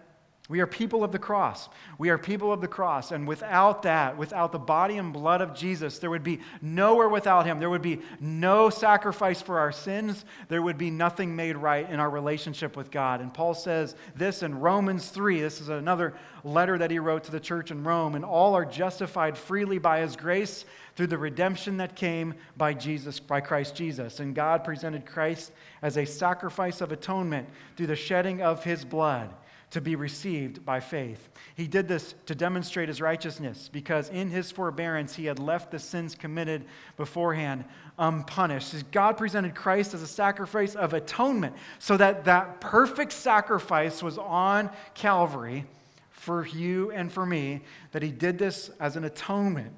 We 0.51 0.59
are 0.59 0.67
people 0.67 1.05
of 1.05 1.13
the 1.13 1.19
cross. 1.21 1.69
We 1.97 2.11
are 2.11 2.19
people 2.19 2.53
of 2.53 2.61
the 2.61 2.67
cross. 2.67 3.13
And 3.13 3.29
without 3.29 3.83
that, 3.85 4.19
without 4.19 4.51
the 4.51 4.59
body 4.59 4.97
and 4.97 5.13
blood 5.13 5.41
of 5.41 5.55
Jesus, 5.55 6.01
there 6.01 6.11
would 6.11 6.25
be 6.25 6.41
nowhere 6.61 7.09
without 7.09 7.47
him. 7.47 7.61
There 7.61 7.71
would 7.71 7.83
be 7.83 8.01
no 8.19 8.69
sacrifice 8.69 9.41
for 9.41 9.61
our 9.61 9.71
sins. 9.71 10.25
There 10.49 10.61
would 10.61 10.77
be 10.77 10.91
nothing 10.91 11.37
made 11.37 11.57
right 11.57 11.89
in 11.89 12.01
our 12.01 12.11
relationship 12.11 12.77
with 12.77 12.91
God. 12.91 13.21
And 13.21 13.33
Paul 13.33 13.55
says 13.55 13.95
this 14.17 14.43
in 14.43 14.59
Romans 14.59 15.11
3. 15.11 15.41
This 15.41 15.61
is 15.61 15.69
another 15.69 16.15
letter 16.43 16.77
that 16.79 16.91
he 16.91 16.99
wrote 16.99 17.23
to 17.25 17.31
the 17.31 17.39
church 17.39 17.71
in 17.71 17.85
Rome. 17.85 18.17
And 18.17 18.25
all 18.25 18.57
are 18.57 18.65
justified 18.65 19.39
freely 19.39 19.79
by 19.79 20.01
his 20.01 20.17
grace 20.17 20.65
through 20.97 21.07
the 21.07 21.17
redemption 21.17 21.77
that 21.77 21.95
came 21.95 22.35
by 22.57 22.75
Jesus, 22.75 23.21
by 23.21 23.41
Christ 23.41 23.77
Jesus. 23.77 24.19
And 24.19 24.35
God 24.35 24.65
presented 24.65 25.07
Christ 25.07 25.53
as 25.81 25.97
a 25.97 26.05
sacrifice 26.05 26.81
of 26.81 26.91
atonement 26.91 27.49
through 27.77 27.87
the 27.87 27.95
shedding 27.95 28.43
of 28.43 28.65
his 28.65 28.85
blood 28.85 29.31
to 29.71 29.81
be 29.81 29.95
received 29.95 30.65
by 30.65 30.81
faith. 30.81 31.29
He 31.55 31.69
did 31.69 31.87
this 31.87 32.15
to 32.27 32.35
demonstrate 32.35 32.89
his 32.89 33.01
righteousness 33.01 33.71
because 33.73 34.09
in 34.09 34.29
his 34.29 34.51
forbearance 34.51 35.15
he 35.15 35.27
had 35.27 35.39
left 35.39 35.71
the 35.71 35.79
sins 35.79 36.15
committed 36.15 36.65
beforehand 36.97 37.65
unpunished. 37.99 38.91
God 38.91 39.17
presented 39.17 39.55
Christ 39.55 39.95
as 39.95 40.03
a 40.03 40.09
sacrifice 40.09 40.75
of 40.75 40.93
atonement 40.93 41.55
so 41.79 41.97
that 41.97 42.25
that 42.25 42.61
perfect 42.61 43.13
sacrifice 43.13 44.03
was 44.03 44.19
on 44.19 44.71
Calvary 44.95 45.65
for 46.11 46.47
you 46.47 46.91
and 46.91 47.11
for 47.11 47.25
me, 47.25 47.63
that 47.93 48.03
he 48.03 48.11
did 48.11 48.39
this 48.39 48.71
as 48.81 48.97
an 48.97 49.05
atonement 49.05 49.73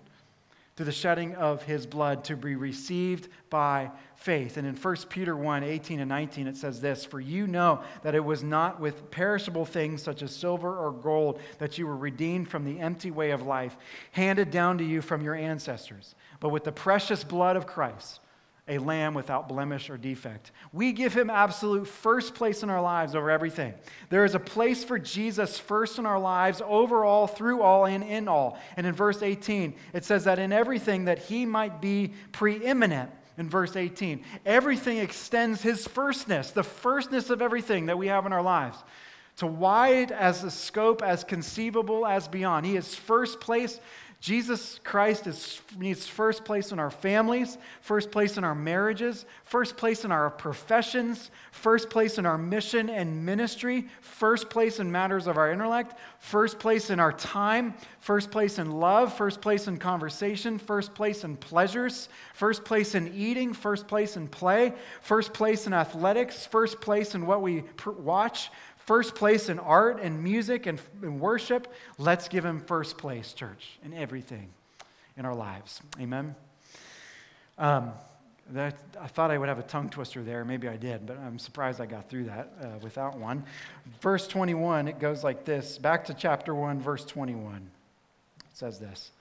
through 0.74 0.86
the 0.86 0.92
shedding 0.92 1.34
of 1.34 1.62
his 1.64 1.86
blood 1.86 2.24
to 2.24 2.36
be 2.36 2.54
received 2.56 3.28
by 3.50 3.90
faith. 4.16 4.56
And 4.56 4.66
in 4.66 4.74
1 4.74 4.96
Peter 5.10 5.36
1 5.36 5.62
18 5.62 6.00
and 6.00 6.08
19, 6.08 6.46
it 6.46 6.56
says 6.56 6.80
this 6.80 7.04
For 7.04 7.20
you 7.20 7.46
know 7.46 7.82
that 8.02 8.14
it 8.14 8.24
was 8.24 8.42
not 8.42 8.80
with 8.80 9.10
perishable 9.10 9.66
things 9.66 10.02
such 10.02 10.22
as 10.22 10.34
silver 10.34 10.78
or 10.78 10.92
gold 10.92 11.40
that 11.58 11.76
you 11.76 11.86
were 11.86 11.96
redeemed 11.96 12.48
from 12.48 12.64
the 12.64 12.80
empty 12.80 13.10
way 13.10 13.32
of 13.32 13.42
life 13.42 13.76
handed 14.12 14.50
down 14.50 14.78
to 14.78 14.84
you 14.84 15.02
from 15.02 15.22
your 15.22 15.34
ancestors, 15.34 16.14
but 16.40 16.48
with 16.48 16.64
the 16.64 16.72
precious 16.72 17.22
blood 17.22 17.56
of 17.56 17.66
Christ 17.66 18.21
a 18.68 18.78
lamb 18.78 19.14
without 19.14 19.48
blemish 19.48 19.90
or 19.90 19.96
defect. 19.96 20.52
We 20.72 20.92
give 20.92 21.12
him 21.12 21.30
absolute 21.30 21.86
first 21.86 22.34
place 22.34 22.62
in 22.62 22.70
our 22.70 22.80
lives 22.80 23.14
over 23.14 23.30
everything. 23.30 23.74
There 24.08 24.24
is 24.24 24.34
a 24.34 24.40
place 24.40 24.84
for 24.84 24.98
Jesus 24.98 25.58
first 25.58 25.98
in 25.98 26.06
our 26.06 26.20
lives, 26.20 26.62
over 26.64 27.04
all, 27.04 27.26
through 27.26 27.62
all, 27.62 27.86
and 27.86 28.04
in 28.04 28.28
all. 28.28 28.60
And 28.76 28.86
in 28.86 28.94
verse 28.94 29.22
18, 29.22 29.74
it 29.92 30.04
says 30.04 30.24
that 30.24 30.38
in 30.38 30.52
everything 30.52 31.06
that 31.06 31.18
he 31.18 31.44
might 31.44 31.80
be 31.80 32.12
preeminent. 32.30 33.10
In 33.38 33.48
verse 33.48 33.76
18, 33.76 34.24
everything 34.46 34.98
extends 34.98 35.62
his 35.62 35.86
firstness, 35.86 36.50
the 36.50 36.62
firstness 36.62 37.30
of 37.30 37.42
everything 37.42 37.86
that 37.86 37.98
we 37.98 38.08
have 38.08 38.26
in 38.26 38.32
our 38.32 38.42
lives 38.42 38.78
to 39.36 39.46
wide 39.46 40.12
as 40.12 40.44
a 40.44 40.50
scope 40.50 41.02
as 41.02 41.24
conceivable 41.24 42.06
as 42.06 42.28
beyond. 42.28 42.66
He 42.66 42.76
is 42.76 42.94
first 42.94 43.40
place 43.40 43.80
Jesus 44.22 44.78
Christ 44.84 45.26
is, 45.26 45.60
needs 45.76 46.06
first 46.06 46.44
place 46.44 46.70
in 46.70 46.78
our 46.78 46.92
families, 46.92 47.58
first 47.80 48.12
place 48.12 48.38
in 48.38 48.44
our 48.44 48.54
marriages, 48.54 49.26
first 49.42 49.76
place 49.76 50.04
in 50.04 50.12
our 50.12 50.30
professions, 50.30 51.32
first 51.50 51.90
place 51.90 52.18
in 52.18 52.24
our 52.24 52.38
mission 52.38 52.88
and 52.88 53.26
ministry, 53.26 53.88
first 54.00 54.48
place 54.48 54.78
in 54.78 54.92
matters 54.92 55.26
of 55.26 55.38
our 55.38 55.50
intellect, 55.50 55.98
first 56.20 56.60
place 56.60 56.88
in 56.90 57.00
our 57.00 57.12
time, 57.12 57.74
first 57.98 58.30
place 58.30 58.60
in 58.60 58.70
love, 58.70 59.12
first 59.12 59.40
place 59.40 59.66
in 59.66 59.76
conversation, 59.76 60.56
first 60.56 60.94
place 60.94 61.24
in 61.24 61.36
pleasures, 61.36 62.08
first 62.32 62.64
place 62.64 62.94
in 62.94 63.12
eating, 63.12 63.52
first 63.52 63.88
place 63.88 64.16
in 64.16 64.28
play, 64.28 64.72
first 65.00 65.34
place 65.34 65.66
in 65.66 65.72
athletics, 65.72 66.46
first 66.46 66.80
place 66.80 67.16
in 67.16 67.26
what 67.26 67.42
we 67.42 67.64
watch, 67.98 68.52
first 68.86 69.14
place 69.14 69.48
in 69.48 69.58
art 69.58 70.00
and 70.00 70.22
music 70.22 70.66
and, 70.66 70.80
and 71.02 71.20
worship, 71.20 71.72
let's 71.98 72.28
give 72.28 72.44
him 72.44 72.60
first 72.60 72.98
place, 72.98 73.32
church, 73.32 73.78
in 73.84 73.94
everything 73.94 74.48
in 75.16 75.24
our 75.24 75.34
lives. 75.34 75.80
Amen. 76.00 76.34
Um, 77.58 77.92
that, 78.50 78.76
I 79.00 79.06
thought 79.06 79.30
I 79.30 79.38
would 79.38 79.48
have 79.48 79.58
a 79.58 79.64
tongue 79.64 79.88
twister 79.88 80.22
there. 80.22 80.44
Maybe 80.44 80.68
I 80.68 80.76
did, 80.76 81.06
but 81.06 81.18
I'm 81.18 81.38
surprised 81.38 81.80
I 81.80 81.86
got 81.86 82.10
through 82.10 82.24
that 82.24 82.52
uh, 82.60 82.66
without 82.82 83.16
one. 83.16 83.44
Verse 84.00 84.26
21, 84.26 84.88
it 84.88 84.98
goes 84.98 85.22
like 85.22 85.44
this. 85.44 85.78
Back 85.78 86.04
to 86.06 86.14
chapter 86.14 86.54
1, 86.54 86.80
verse 86.80 87.04
21. 87.04 87.56
It 87.56 88.44
says 88.52 88.78
this 88.78 89.12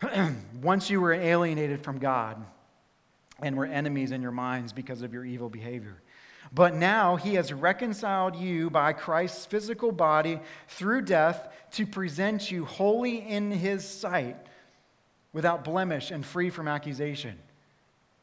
Once 0.62 0.88
you 0.88 1.00
were 1.00 1.12
alienated 1.12 1.82
from 1.82 1.98
God 1.98 2.42
and 3.42 3.56
were 3.56 3.66
enemies 3.66 4.12
in 4.12 4.22
your 4.22 4.30
minds 4.30 4.72
because 4.72 5.02
of 5.02 5.12
your 5.12 5.24
evil 5.24 5.48
behavior. 5.48 6.00
But 6.52 6.74
now 6.74 7.16
he 7.16 7.34
has 7.34 7.52
reconciled 7.52 8.36
you 8.36 8.70
by 8.70 8.92
Christ's 8.92 9.46
physical 9.46 9.92
body 9.92 10.40
through 10.68 11.02
death 11.02 11.48
to 11.72 11.86
present 11.86 12.50
you 12.50 12.64
holy 12.64 13.18
in 13.18 13.50
his 13.50 13.86
sight, 13.86 14.36
without 15.32 15.64
blemish 15.64 16.10
and 16.10 16.24
free 16.24 16.48
from 16.48 16.66
accusation. 16.66 17.38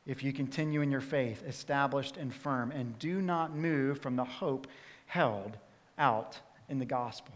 If 0.05 0.23
you 0.23 0.33
continue 0.33 0.81
in 0.81 0.91
your 0.91 1.01
faith, 1.01 1.43
established 1.47 2.17
and 2.17 2.33
firm, 2.33 2.71
and 2.71 2.97
do 2.99 3.21
not 3.21 3.55
move 3.55 4.01
from 4.01 4.15
the 4.15 4.23
hope 4.23 4.67
held 5.05 5.57
out 5.97 6.39
in 6.69 6.79
the 6.79 6.85
gospel. 6.85 7.33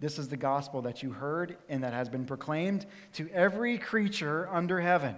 This 0.00 0.18
is 0.18 0.28
the 0.28 0.36
gospel 0.36 0.82
that 0.82 1.02
you 1.02 1.10
heard 1.10 1.56
and 1.68 1.84
that 1.84 1.92
has 1.92 2.08
been 2.08 2.24
proclaimed 2.24 2.86
to 3.14 3.28
every 3.30 3.78
creature 3.78 4.48
under 4.50 4.80
heaven, 4.80 5.16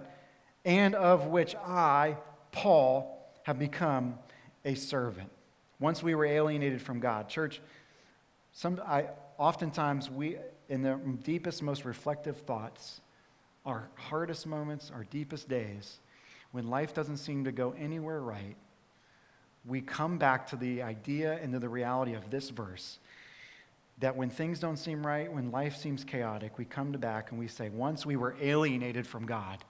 and 0.65 0.93
of 0.93 1.27
which 1.27 1.55
I, 1.55 2.17
Paul, 2.51 3.31
have 3.43 3.57
become 3.57 4.19
a 4.67 4.75
servant. 4.75 5.31
Once 5.79 6.03
we 6.03 6.13
were 6.13 6.25
alienated 6.25 6.81
from 6.81 6.99
God. 6.99 7.29
Church, 7.29 7.61
some, 8.51 8.79
I, 8.85 9.05
oftentimes 9.37 10.11
we, 10.11 10.37
in 10.69 10.81
the 10.81 10.99
deepest, 11.23 11.63
most 11.63 11.85
reflective 11.85 12.37
thoughts, 12.37 13.01
our 13.65 13.87
hardest 13.95 14.45
moments, 14.45 14.91
our 14.93 15.05
deepest 15.05 15.47
days, 15.47 15.99
when 16.51 16.69
life 16.69 16.93
doesn't 16.93 17.17
seem 17.17 17.45
to 17.45 17.51
go 17.51 17.73
anywhere 17.79 18.21
right, 18.21 18.55
we 19.65 19.81
come 19.81 20.17
back 20.17 20.47
to 20.47 20.55
the 20.55 20.81
idea 20.81 21.39
and 21.41 21.53
to 21.53 21.59
the 21.59 21.69
reality 21.69 22.13
of 22.13 22.29
this 22.29 22.49
verse 22.49 22.99
that 23.99 24.15
when 24.15 24.29
things 24.29 24.59
don't 24.59 24.77
seem 24.77 25.05
right, 25.05 25.31
when 25.31 25.51
life 25.51 25.75
seems 25.75 26.03
chaotic, 26.03 26.57
we 26.57 26.65
come 26.65 26.91
to 26.91 26.99
back 26.99 27.31
and 27.31 27.39
we 27.39 27.47
say, 27.47 27.69
once 27.69 28.05
we 28.05 28.15
were 28.15 28.35
alienated 28.41 29.07
from 29.07 29.25
God, 29.25 29.63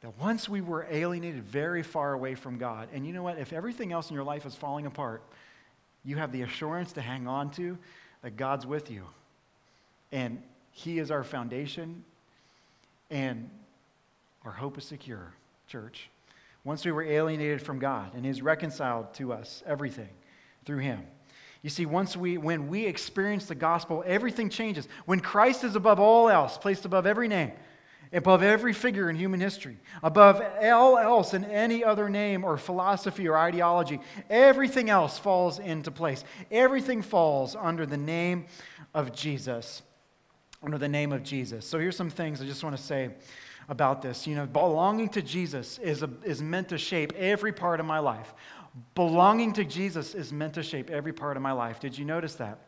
that 0.00 0.16
once 0.18 0.48
we 0.48 0.60
were 0.60 0.86
alienated 0.90 1.42
very 1.42 1.82
far 1.82 2.12
away 2.12 2.34
from 2.34 2.58
God, 2.58 2.88
and 2.92 3.06
you 3.06 3.12
know 3.12 3.22
what? 3.22 3.38
If 3.38 3.52
everything 3.52 3.92
else 3.92 4.10
in 4.10 4.14
your 4.14 4.24
life 4.24 4.46
is 4.46 4.54
falling 4.54 4.86
apart, 4.86 5.22
you 6.04 6.16
have 6.16 6.30
the 6.30 6.42
assurance 6.42 6.92
to 6.92 7.00
hang 7.00 7.26
on 7.26 7.50
to 7.52 7.76
that 8.22 8.36
God's 8.36 8.66
with 8.66 8.90
you. 8.90 9.04
And 10.12 10.42
He 10.70 10.98
is 10.98 11.10
our 11.10 11.24
foundation, 11.24 12.04
and 13.10 13.50
our 14.44 14.52
hope 14.52 14.78
is 14.78 14.84
secure, 14.84 15.32
church. 15.66 16.08
Once 16.64 16.84
we 16.84 16.92
were 16.92 17.02
alienated 17.02 17.60
from 17.60 17.78
God, 17.78 18.14
and 18.14 18.24
He's 18.24 18.40
reconciled 18.40 19.12
to 19.14 19.32
us 19.32 19.62
everything 19.66 20.10
through 20.64 20.78
Him. 20.78 21.02
You 21.62 21.70
see, 21.70 21.86
once 21.86 22.16
we, 22.16 22.38
when 22.38 22.68
we 22.68 22.86
experience 22.86 23.46
the 23.46 23.54
gospel, 23.56 24.04
everything 24.06 24.48
changes. 24.48 24.86
When 25.06 25.18
Christ 25.18 25.64
is 25.64 25.74
above 25.74 25.98
all 25.98 26.28
else, 26.28 26.56
placed 26.56 26.84
above 26.84 27.04
every 27.04 27.26
name, 27.26 27.50
above 28.12 28.42
every 28.42 28.72
figure 28.72 29.10
in 29.10 29.16
human 29.16 29.40
history, 29.40 29.76
above 30.02 30.42
all 30.62 30.98
else 30.98 31.34
in 31.34 31.44
any 31.44 31.84
other 31.84 32.08
name 32.08 32.44
or 32.44 32.56
philosophy 32.56 33.28
or 33.28 33.36
ideology. 33.36 34.00
Everything 34.30 34.90
else 34.90 35.18
falls 35.18 35.58
into 35.58 35.90
place. 35.90 36.24
Everything 36.50 37.02
falls 37.02 37.56
under 37.56 37.86
the 37.86 37.96
name 37.96 38.46
of 38.94 39.12
Jesus. 39.12 39.82
Under 40.62 40.78
the 40.78 40.88
name 40.88 41.12
of 41.12 41.22
Jesus. 41.22 41.66
So 41.66 41.78
here's 41.78 41.96
some 41.96 42.10
things 42.10 42.40
I 42.40 42.44
just 42.44 42.64
want 42.64 42.76
to 42.76 42.82
say 42.82 43.10
about 43.68 44.02
this. 44.02 44.26
You 44.26 44.34
know, 44.34 44.46
belonging 44.46 45.08
to 45.10 45.22
Jesus 45.22 45.78
is, 45.78 46.02
a, 46.02 46.10
is 46.24 46.42
meant 46.42 46.68
to 46.70 46.78
shape 46.78 47.12
every 47.16 47.52
part 47.52 47.80
of 47.80 47.86
my 47.86 47.98
life. 47.98 48.34
Belonging 48.94 49.52
to 49.54 49.64
Jesus 49.64 50.14
is 50.14 50.32
meant 50.32 50.54
to 50.54 50.62
shape 50.62 50.90
every 50.90 51.12
part 51.12 51.36
of 51.36 51.42
my 51.42 51.52
life. 51.52 51.80
Did 51.80 51.96
you 51.96 52.04
notice 52.04 52.34
that? 52.36 52.67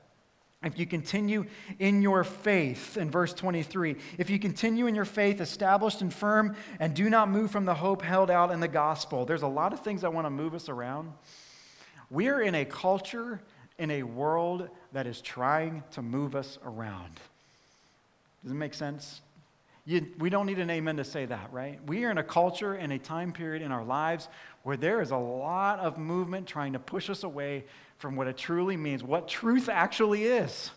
If 0.63 0.79
you 0.79 0.85
continue 0.85 1.47
in 1.79 2.03
your 2.03 2.23
faith, 2.23 2.99
in 2.99 3.11
verse 3.11 3.33
23, 3.33 3.97
if 4.19 4.29
you 4.29 4.39
continue 4.39 4.87
in 4.87 4.95
your 4.95 5.07
faith, 5.07 5.41
established 5.41 6.03
and 6.03 6.13
firm, 6.13 6.55
and 6.79 6.93
do 6.93 7.09
not 7.09 7.31
move 7.31 7.51
from 7.51 7.65
the 7.65 7.75
hope 7.75 8.03
held 8.03 8.31
out 8.31 8.51
in 8.51 8.61
the 8.61 8.69
gospel, 8.69 9.25
there's 9.25 9.41
a 9.41 9.49
lot 9.49 9.73
of 9.73 9.81
things 9.81 10.03
that 10.03 10.13
want 10.13 10.27
to 10.27 10.31
move 10.31 10.55
us 10.55 10.69
around. 10.69 11.13
We 12.11 12.29
are 12.29 12.43
in 12.43 12.55
a 12.55 12.67
culture, 12.67 13.41
in 13.79 13.91
a 13.91 14.03
world 14.03 14.69
that 14.93 15.07
is 15.07 15.23
trying 15.23 15.83
to 15.93 16.03
move 16.03 16.37
us 16.37 16.59
around. 16.63 17.21
Does 18.43 18.53
it 18.53 18.57
make 18.57 18.75
sense? 18.75 19.23
You, 19.87 20.07
we 20.19 20.29
don't 20.29 20.45
need 20.45 20.59
an 20.59 20.69
amen 20.69 20.99
to 20.99 21.05
say 21.05 21.25
that, 21.25 21.51
right? 21.53 21.81
We 21.87 22.05
are 22.05 22.11
in 22.11 22.19
a 22.19 22.23
culture 22.23 22.75
and 22.75 22.93
a 22.93 22.99
time 22.99 23.33
period 23.33 23.63
in 23.63 23.73
our 23.73 23.85
lives 23.85 24.29
where 24.63 24.77
there 24.77 25.01
is 25.01 25.11
a 25.11 25.17
lot 25.17 25.79
of 25.79 25.97
movement 25.97 26.47
trying 26.47 26.75
to 26.75 26.79
push 26.79 27.09
us 27.09 27.23
away 27.23 27.65
from 28.01 28.17
what 28.17 28.27
it 28.27 28.37
truly 28.37 28.77
means, 28.77 29.05
what 29.05 29.29
truth 29.29 29.69
actually 29.69 30.25
is, 30.25 30.71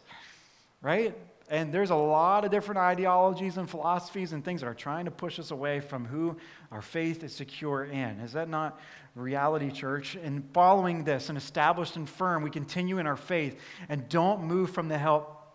right? 0.81 1.17
And 1.49 1.73
there's 1.73 1.89
a 1.89 1.95
lot 1.95 2.43
of 2.43 2.51
different 2.51 2.79
ideologies 2.79 3.57
and 3.57 3.69
philosophies 3.69 4.33
and 4.33 4.43
things 4.43 4.59
that 4.59 4.67
are 4.67 4.73
trying 4.73 5.05
to 5.05 5.11
push 5.11 5.39
us 5.39 5.51
away 5.51 5.79
from 5.79 6.05
who 6.05 6.35
our 6.69 6.81
faith 6.81 7.23
is 7.23 7.33
secure 7.33 7.85
in. 7.85 8.19
Is 8.19 8.33
that 8.33 8.49
not 8.49 8.77
reality, 9.15 9.71
church? 9.71 10.15
And 10.15 10.43
following 10.53 11.05
this 11.05 11.29
and 11.29 11.37
established 11.37 11.95
and 11.95 12.09
firm, 12.09 12.43
we 12.43 12.49
continue 12.49 12.99
in 12.99 13.07
our 13.07 13.15
faith 13.15 13.57
and 13.87 14.09
don't 14.09 14.43
move 14.43 14.71
from 14.71 14.89
the 14.89 14.97
help, 14.97 15.47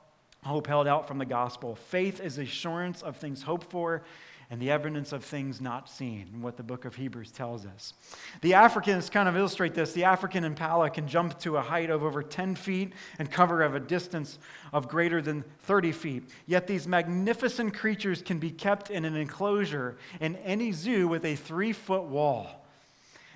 hope 0.42 0.66
held 0.66 0.86
out 0.86 1.06
from 1.06 1.18
the 1.18 1.26
gospel. 1.26 1.74
Faith 1.74 2.20
is 2.20 2.38
assurance 2.38 3.02
of 3.02 3.18
things 3.18 3.42
hoped 3.42 3.70
for 3.70 4.04
and 4.50 4.62
the 4.62 4.70
evidence 4.70 5.12
of 5.12 5.22
things 5.22 5.60
not 5.60 5.90
seen, 5.90 6.40
what 6.40 6.56
the 6.56 6.62
book 6.62 6.86
of 6.86 6.94
Hebrews 6.94 7.30
tells 7.30 7.66
us. 7.66 7.92
The 8.40 8.54
Africans 8.54 9.10
kind 9.10 9.28
of 9.28 9.36
illustrate 9.36 9.74
this. 9.74 9.92
The 9.92 10.04
African 10.04 10.42
impala 10.42 10.88
can 10.88 11.06
jump 11.06 11.38
to 11.40 11.58
a 11.58 11.60
height 11.60 11.90
of 11.90 12.02
over 12.02 12.22
10 12.22 12.54
feet 12.54 12.94
and 13.18 13.30
cover 13.30 13.62
of 13.62 13.74
a 13.74 13.80
distance 13.80 14.38
of 14.72 14.88
greater 14.88 15.20
than 15.20 15.44
30 15.64 15.92
feet. 15.92 16.30
Yet 16.46 16.66
these 16.66 16.88
magnificent 16.88 17.74
creatures 17.74 18.22
can 18.22 18.38
be 18.38 18.50
kept 18.50 18.90
in 18.90 19.04
an 19.04 19.16
enclosure 19.16 19.98
in 20.18 20.36
any 20.36 20.72
zoo 20.72 21.08
with 21.08 21.26
a 21.26 21.36
three 21.36 21.74
foot 21.74 22.04
wall. 22.04 22.64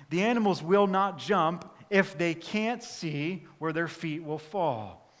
The 0.09 0.23
animals 0.23 0.63
will 0.63 0.87
not 0.87 1.19
jump 1.19 1.71
if 1.91 2.17
they 2.17 2.33
can't 2.33 2.81
see 2.81 3.45
where 3.59 3.71
their 3.71 3.87
feet 3.87 4.23
will 4.23 4.39
fall. 4.39 5.13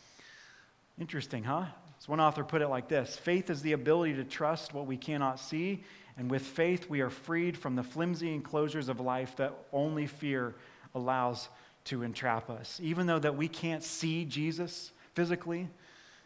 Interesting, 0.99 1.43
huh? 1.43 1.65
As 2.03 2.07
one 2.09 2.19
author 2.19 2.43
put 2.43 2.61
it 2.61 2.67
like 2.67 2.89
this 2.89 3.15
faith 3.15 3.49
is 3.49 3.61
the 3.61 3.71
ability 3.71 4.15
to 4.15 4.25
trust 4.25 4.73
what 4.73 4.87
we 4.87 4.97
cannot 4.97 5.39
see, 5.39 5.85
and 6.17 6.29
with 6.29 6.41
faith, 6.41 6.89
we 6.89 6.99
are 6.99 7.09
freed 7.09 7.57
from 7.57 7.77
the 7.77 7.83
flimsy 7.83 8.33
enclosures 8.33 8.89
of 8.89 8.99
life 8.99 9.37
that 9.37 9.53
only 9.71 10.05
fear 10.05 10.53
allows 10.95 11.47
to 11.85 12.03
entrap 12.03 12.49
us. 12.49 12.77
Even 12.83 13.07
though 13.07 13.19
that 13.19 13.37
we 13.37 13.47
can't 13.47 13.83
see 13.83 14.25
Jesus 14.25 14.91
physically, 15.13 15.69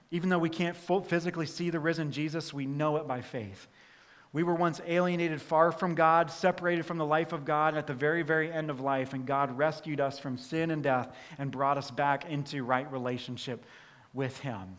even 0.10 0.30
though 0.30 0.40
we 0.40 0.50
can't 0.50 0.76
physically 0.76 1.46
see 1.46 1.70
the 1.70 1.80
risen 1.80 2.12
Jesus, 2.12 2.52
we 2.52 2.66
know 2.66 2.98
it 2.98 3.08
by 3.08 3.22
faith. 3.22 3.68
We 4.34 4.42
were 4.42 4.56
once 4.56 4.82
alienated 4.84 5.44
far 5.44 5.72
from 5.72 5.94
God, 5.94 6.32
separated 6.32 6.88
from 6.88 6.98
the 6.98 7.06
life 7.06 7.34
of 7.34 7.46
God 7.46 7.76
at 7.76 7.86
the 7.86 7.94
very, 7.94 8.24
very 8.24 8.52
end 8.52 8.72
of 8.72 8.80
life, 8.80 9.14
and 9.14 9.28
God 9.28 9.56
rescued 9.56 10.02
us 10.02 10.18
from 10.18 10.40
sin 10.40 10.72
and 10.72 10.82
death 10.82 11.16
and 11.38 11.52
brought 11.52 11.78
us 11.78 11.92
back 11.92 12.26
into 12.26 12.64
right 12.64 12.92
relationship 12.92 13.64
with 14.16 14.40
Him. 14.40 14.78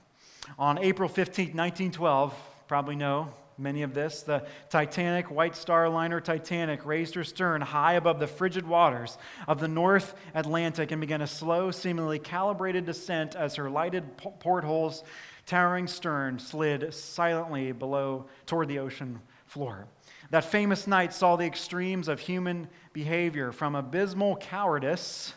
On 0.56 0.78
April 0.78 1.08
15, 1.08 1.46
1912, 1.46 2.34
probably 2.68 2.94
know 2.94 3.32
many 3.58 3.82
of 3.82 3.92
this, 3.92 4.22
the 4.22 4.46
Titanic, 4.70 5.30
White 5.30 5.56
Star 5.56 5.88
Liner 5.88 6.20
Titanic, 6.20 6.86
raised 6.86 7.14
her 7.14 7.24
stern 7.24 7.60
high 7.60 7.94
above 7.94 8.18
the 8.20 8.26
frigid 8.26 8.66
waters 8.66 9.18
of 9.46 9.58
the 9.58 9.68
North 9.68 10.14
Atlantic 10.34 10.92
and 10.92 11.00
began 11.00 11.22
a 11.22 11.26
slow, 11.26 11.70
seemingly 11.70 12.18
calibrated 12.18 12.86
descent 12.86 13.34
as 13.34 13.56
her 13.56 13.68
lighted 13.68 14.16
portholes, 14.16 15.02
towering 15.46 15.86
stern, 15.86 16.38
slid 16.38 16.94
silently 16.94 17.72
below 17.72 18.26
toward 18.46 18.68
the 18.68 18.78
ocean 18.78 19.20
floor. 19.46 19.86
That 20.30 20.44
famous 20.44 20.86
night 20.86 21.12
saw 21.12 21.36
the 21.36 21.46
extremes 21.46 22.06
of 22.06 22.20
human 22.20 22.68
behavior 22.92 23.50
from 23.50 23.74
abysmal 23.74 24.36
cowardice 24.36 25.34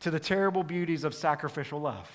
to 0.00 0.10
the 0.10 0.20
terrible 0.20 0.64
beauties 0.64 1.04
of 1.04 1.14
sacrificial 1.14 1.80
love. 1.80 2.10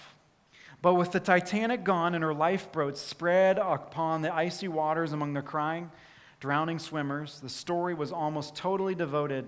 But 0.82 0.96
with 0.96 1.12
the 1.12 1.20
Titanic 1.20 1.84
gone 1.84 2.16
and 2.16 2.24
her 2.24 2.34
lifeboat 2.34 2.98
spread 2.98 3.60
upon 3.60 4.22
the 4.22 4.34
icy 4.34 4.68
waters 4.68 5.14
among 5.14 5.34
the 5.34 5.42
crying, 5.42 5.92
drowning 6.40 6.80
swimmers, 6.80 7.40
the 7.40 7.50
story 7.50 7.94
was 7.94 8.12
almost 8.12 8.56
totally 8.56 8.96
devoted 8.96 9.48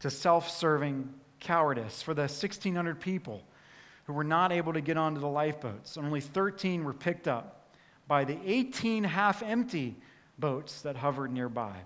to 0.00 0.10
self 0.10 0.50
serving 0.50 1.08
cowardice 1.38 2.02
for 2.02 2.14
the 2.14 2.22
1,600 2.22 3.00
people 3.00 3.44
who 4.04 4.12
were 4.12 4.24
not 4.24 4.50
able 4.50 4.72
to 4.72 4.80
get 4.80 4.96
onto 4.96 5.20
the 5.20 5.28
lifeboats. 5.28 5.96
Only 5.96 6.20
13 6.20 6.84
were 6.84 6.92
picked 6.92 7.28
up 7.28 7.70
by 8.08 8.24
the 8.24 8.38
18 8.44 9.04
half 9.04 9.42
empty 9.42 9.96
boats 10.38 10.82
that 10.82 10.96
hovered 10.96 11.32
nearby. 11.32 11.76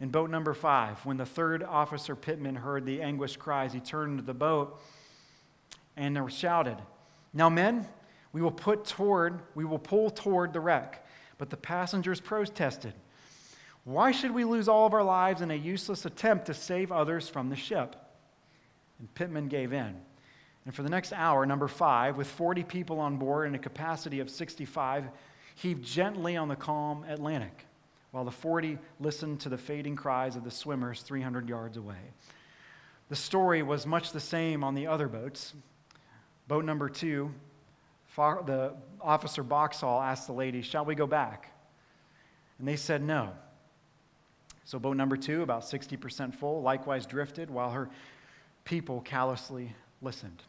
In 0.00 0.08
boat 0.08 0.30
number 0.30 0.54
five, 0.54 1.04
when 1.04 1.16
the 1.16 1.26
third 1.26 1.62
officer 1.62 2.14
Pitman 2.14 2.54
heard 2.54 2.86
the 2.86 3.02
anguished 3.02 3.38
cries, 3.38 3.72
he 3.72 3.80
turned 3.80 4.18
to 4.18 4.24
the 4.24 4.32
boat 4.32 4.80
and 5.96 6.18
shouted, 6.32 6.76
Now, 7.34 7.50
men, 7.50 7.86
we 8.32 8.42
will 8.42 8.50
put 8.50 8.84
toward, 8.84 9.40
we 9.54 9.64
will 9.64 9.78
pull 9.78 10.10
toward 10.10 10.52
the 10.52 10.60
wreck. 10.60 11.06
But 11.38 11.50
the 11.50 11.56
passengers 11.56 12.20
protested. 12.20 12.94
Why 13.84 14.10
should 14.10 14.32
we 14.32 14.44
lose 14.44 14.68
all 14.68 14.86
of 14.86 14.92
our 14.92 15.02
lives 15.02 15.40
in 15.40 15.50
a 15.50 15.54
useless 15.54 16.04
attempt 16.04 16.46
to 16.46 16.54
save 16.54 16.92
others 16.92 17.28
from 17.28 17.48
the 17.48 17.56
ship? 17.56 17.96
And 18.98 19.12
Pitman 19.14 19.48
gave 19.48 19.72
in. 19.72 19.96
And 20.66 20.74
for 20.74 20.82
the 20.82 20.90
next 20.90 21.12
hour, 21.14 21.46
number 21.46 21.68
five, 21.68 22.16
with 22.16 22.26
40 22.26 22.64
people 22.64 23.00
on 23.00 23.16
board 23.16 23.46
and 23.46 23.56
a 23.56 23.58
capacity 23.58 24.20
of 24.20 24.28
65, 24.28 25.04
heaved 25.54 25.84
gently 25.84 26.36
on 26.36 26.48
the 26.48 26.56
calm 26.56 27.04
Atlantic, 27.04 27.64
while 28.10 28.24
the 28.24 28.30
40 28.30 28.78
listened 29.00 29.40
to 29.40 29.48
the 29.48 29.56
fading 29.56 29.96
cries 29.96 30.36
of 30.36 30.44
the 30.44 30.50
swimmers 30.50 31.00
300 31.00 31.48
yards 31.48 31.78
away. 31.78 32.12
The 33.08 33.16
story 33.16 33.62
was 33.62 33.86
much 33.86 34.12
the 34.12 34.20
same 34.20 34.62
on 34.62 34.74
the 34.74 34.86
other 34.86 35.08
boats. 35.08 35.54
Boat 36.46 36.66
number 36.66 36.90
two 36.90 37.32
the 38.18 38.74
officer 39.00 39.42
Boxhall 39.42 40.02
asked 40.02 40.26
the 40.26 40.32
ladies, 40.32 40.66
Shall 40.66 40.84
we 40.84 40.94
go 40.94 41.06
back? 41.06 41.52
And 42.58 42.66
they 42.66 42.76
said 42.76 43.02
no. 43.02 43.32
So, 44.64 44.78
boat 44.78 44.96
number 44.96 45.16
two, 45.16 45.42
about 45.42 45.62
60% 45.62 46.34
full, 46.34 46.60
likewise 46.60 47.06
drifted 47.06 47.48
while 47.48 47.70
her 47.70 47.88
people 48.64 49.00
callously 49.00 49.74
listened. 50.02 50.42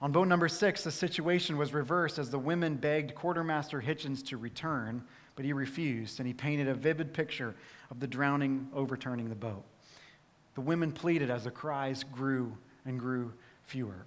On 0.00 0.12
boat 0.12 0.28
number 0.28 0.48
six, 0.48 0.84
the 0.84 0.90
situation 0.90 1.56
was 1.56 1.72
reversed 1.72 2.18
as 2.18 2.30
the 2.30 2.38
women 2.38 2.76
begged 2.76 3.14
Quartermaster 3.14 3.80
Hichens 3.80 4.24
to 4.26 4.36
return, 4.36 5.02
but 5.36 5.44
he 5.44 5.52
refused, 5.52 6.20
and 6.20 6.26
he 6.26 6.34
painted 6.34 6.68
a 6.68 6.74
vivid 6.74 7.14
picture 7.14 7.54
of 7.90 7.98
the 7.98 8.06
drowning 8.06 8.68
overturning 8.74 9.28
the 9.28 9.34
boat. 9.34 9.64
The 10.54 10.60
women 10.60 10.92
pleaded 10.92 11.30
as 11.30 11.44
the 11.44 11.50
cries 11.50 12.04
grew 12.04 12.56
and 12.84 12.98
grew 12.98 13.32
fewer. 13.64 14.04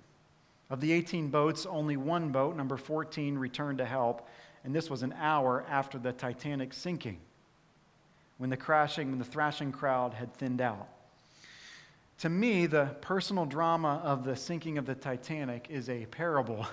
Of 0.72 0.80
the 0.80 0.94
18 0.94 1.28
boats, 1.28 1.66
only 1.66 1.98
one 1.98 2.30
boat, 2.30 2.56
number 2.56 2.78
14, 2.78 3.38
returned 3.38 3.80
to 3.80 3.86
help, 3.86 4.26
and 4.64 4.74
this 4.74 4.90
was 4.90 5.04
an 5.04 5.14
hour 5.20 5.66
after 5.68 6.00
the 6.00 6.14
Titanic 6.14 6.72
sinking, 6.72 7.20
when 8.38 8.50
the 8.50 8.56
crashing, 8.56 9.10
when 9.10 9.20
the 9.20 9.26
thrashing 9.26 9.74
crowd 9.74 10.14
had 10.14 10.34
thinned 10.34 10.62
out. 10.62 10.88
To 12.20 12.30
me, 12.30 12.68
the 12.68 12.96
personal 13.02 13.46
drama 13.46 14.00
of 14.02 14.24
the 14.24 14.34
sinking 14.34 14.78
of 14.78 14.86
the 14.86 14.96
Titanic 14.96 15.68
is 15.70 15.90
a 15.90 16.06
parable 16.06 16.66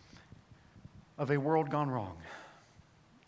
of 1.18 1.30
a 1.30 1.36
world 1.36 1.68
gone 1.68 1.90
wrong. 1.90 2.16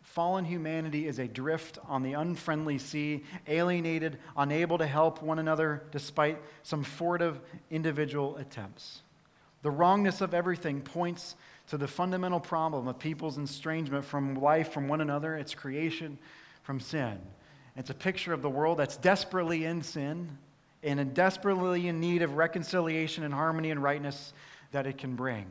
Fallen 0.04 0.46
humanity 0.46 1.06
is 1.06 1.18
adrift 1.18 1.78
on 1.86 2.02
the 2.02 2.14
unfriendly 2.14 2.78
sea, 2.78 3.24
alienated, 3.46 4.16
unable 4.38 4.78
to 4.78 4.86
help 4.86 5.20
one 5.20 5.38
another 5.38 5.82
despite 5.90 6.38
some 6.62 6.82
furtive 6.82 7.38
individual 7.70 8.38
attempts. 8.38 9.02
The 9.62 9.70
wrongness 9.70 10.20
of 10.20 10.34
everything 10.34 10.80
points 10.80 11.36
to 11.68 11.78
the 11.78 11.88
fundamental 11.88 12.40
problem 12.40 12.88
of 12.88 12.98
people's 12.98 13.38
estrangement 13.38 14.04
from 14.04 14.34
life, 14.34 14.72
from 14.72 14.88
one 14.88 15.00
another, 15.00 15.36
its 15.36 15.54
creation, 15.54 16.18
from 16.62 16.80
sin. 16.80 17.18
It's 17.76 17.90
a 17.90 17.94
picture 17.94 18.32
of 18.32 18.42
the 18.42 18.50
world 18.50 18.78
that's 18.78 18.96
desperately 18.96 19.64
in 19.64 19.82
sin 19.82 20.36
and 20.82 21.14
desperately 21.14 21.86
in 21.86 22.00
need 22.00 22.22
of 22.22 22.36
reconciliation 22.36 23.22
and 23.22 23.32
harmony 23.32 23.70
and 23.70 23.82
rightness 23.82 24.32
that 24.72 24.86
it 24.86 24.98
can 24.98 25.14
bring. 25.14 25.46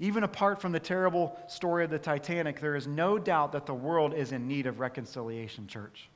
Even 0.00 0.24
apart 0.24 0.60
from 0.60 0.72
the 0.72 0.80
terrible 0.80 1.38
story 1.46 1.84
of 1.84 1.90
the 1.90 1.98
Titanic, 1.98 2.60
there 2.60 2.74
is 2.74 2.86
no 2.86 3.16
doubt 3.16 3.52
that 3.52 3.64
the 3.64 3.72
world 3.72 4.12
is 4.12 4.32
in 4.32 4.46
need 4.46 4.66
of 4.66 4.80
reconciliation, 4.80 5.66
church. 5.66 6.10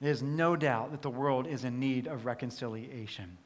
There 0.00 0.10
is 0.10 0.22
no 0.22 0.56
doubt 0.56 0.92
that 0.92 1.02
the 1.02 1.10
world 1.10 1.46
is 1.46 1.64
in 1.64 1.78
need 1.80 2.06
of 2.06 2.24
reconciliation 2.24 3.36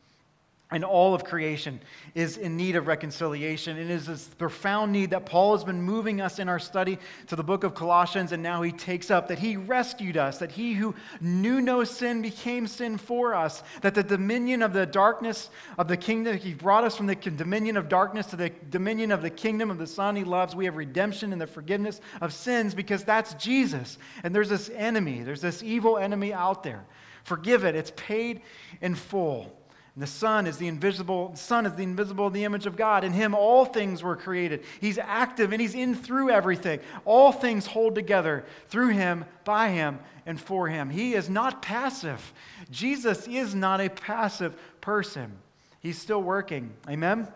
and 0.71 0.85
all 0.85 1.15
of 1.15 1.25
creation 1.25 1.81
is 2.15 2.37
in 2.37 2.57
need 2.57 2.77
of 2.77 2.87
reconciliation. 2.87 3.79
It 3.79 3.89
is 3.89 4.07
this 4.07 4.29
profound 4.29 4.93
need 4.93 5.11
that 5.11 5.25
Paul 5.25 5.53
has 5.57 5.65
been 5.65 5.81
moving 5.81 6.21
us 6.21 6.39
in 6.39 6.49
our 6.49 6.59
study 6.59 6.99
to 7.29 7.37
the 7.37 7.43
book 7.43 7.65
of 7.65 7.75
Colossians, 7.75 8.33
and 8.33 8.43
now 8.43 8.61
he 8.61 8.71
takes 8.71 9.11
up 9.11 9.29
that 9.29 9.39
he 9.39 9.57
rescued 9.57 10.19
us, 10.19 10.39
that 10.39 10.53
he 10.53 10.75
who 10.75 10.95
knew 11.23 11.63
no 11.63 11.85
sin 11.85 12.21
became 12.21 12.67
sin 12.67 12.99
for 12.99 13.35
us, 13.35 13.63
that 13.81 13.95
the 13.95 14.03
dominion 14.03 14.63
of 14.63 14.75
the 14.75 14.85
darkness 14.85 15.49
of 15.79 15.89
the 15.89 15.97
kingdom, 15.97 16.37
he 16.37 16.53
brought 16.53 16.85
us 16.85 16.97
from 16.97 17.07
the 17.07 17.15
dominion 17.15 17.79
of 17.79 17.89
darkness 17.89 18.27
to 18.27 18.37
the 18.37 18.53
dominion 18.69 19.11
of 19.11 19.23
the 19.23 19.31
kingdom 19.31 19.71
of 19.71 19.79
the 19.79 19.87
Son 19.87 20.17
he 20.17 20.25
loves. 20.25 20.55
We 20.55 20.67
have 20.67 20.77
redemption 20.77 21.33
and 21.33 21.41
the 21.41 21.47
forgiveness 21.47 22.03
of 22.21 22.35
sins 22.35 22.75
because 22.75 23.05
that's 23.05 23.33
Jesus. 23.35 23.97
And 24.23 24.35
there's 24.35 24.51
this 24.51 24.69
enemy, 24.75 25.23
there's 25.23 25.41
this 25.41 25.63
evil 25.63 25.97
enemy 25.97 26.35
out 26.35 26.63
there. 26.63 26.85
Forgive 27.25 27.65
it, 27.65 27.75
it's 27.75 27.93
paid 27.97 28.43
in 28.83 28.95
full. 28.95 29.55
And 29.99 30.03
the 30.05 30.07
Son 30.07 30.47
is 30.47 30.59
the 30.59 30.69
invisible, 30.69 31.31
the 31.31 31.39
Son 31.39 31.67
is 31.67 31.75
the 31.75 31.83
invisible, 31.83 32.31
the 32.31 32.45
image 32.45 32.67
of 32.67 32.77
God. 32.77 33.03
In 33.03 33.13
him 33.13 33.35
all 33.35 33.65
things 33.65 34.01
were 34.01 34.15
created. 34.15 34.63
He's 34.81 34.97
active 34.97 35.51
and 35.51 35.61
he's 35.61 35.75
in 35.75 35.97
through 35.97 36.31
everything. 36.31 36.79
All 37.05 37.33
things 37.33 37.67
hold 37.67 37.97
together 37.97 38.45
through 38.69 38.91
him, 38.91 39.25
by 39.45 39.71
him, 39.71 39.99
and 40.25 40.41
for 40.41 40.69
him. 40.69 40.89
He 40.89 41.15
is 41.15 41.29
not 41.29 41.63
passive. 41.63 42.33
Jesus 42.71 43.27
is 43.27 43.57
not 43.57 43.81
a 43.81 43.89
passive 43.89 44.55
person. 44.81 45.33
He's 45.81 45.99
still 45.99 46.23
working. 46.23 46.75
Amen? 46.89 47.27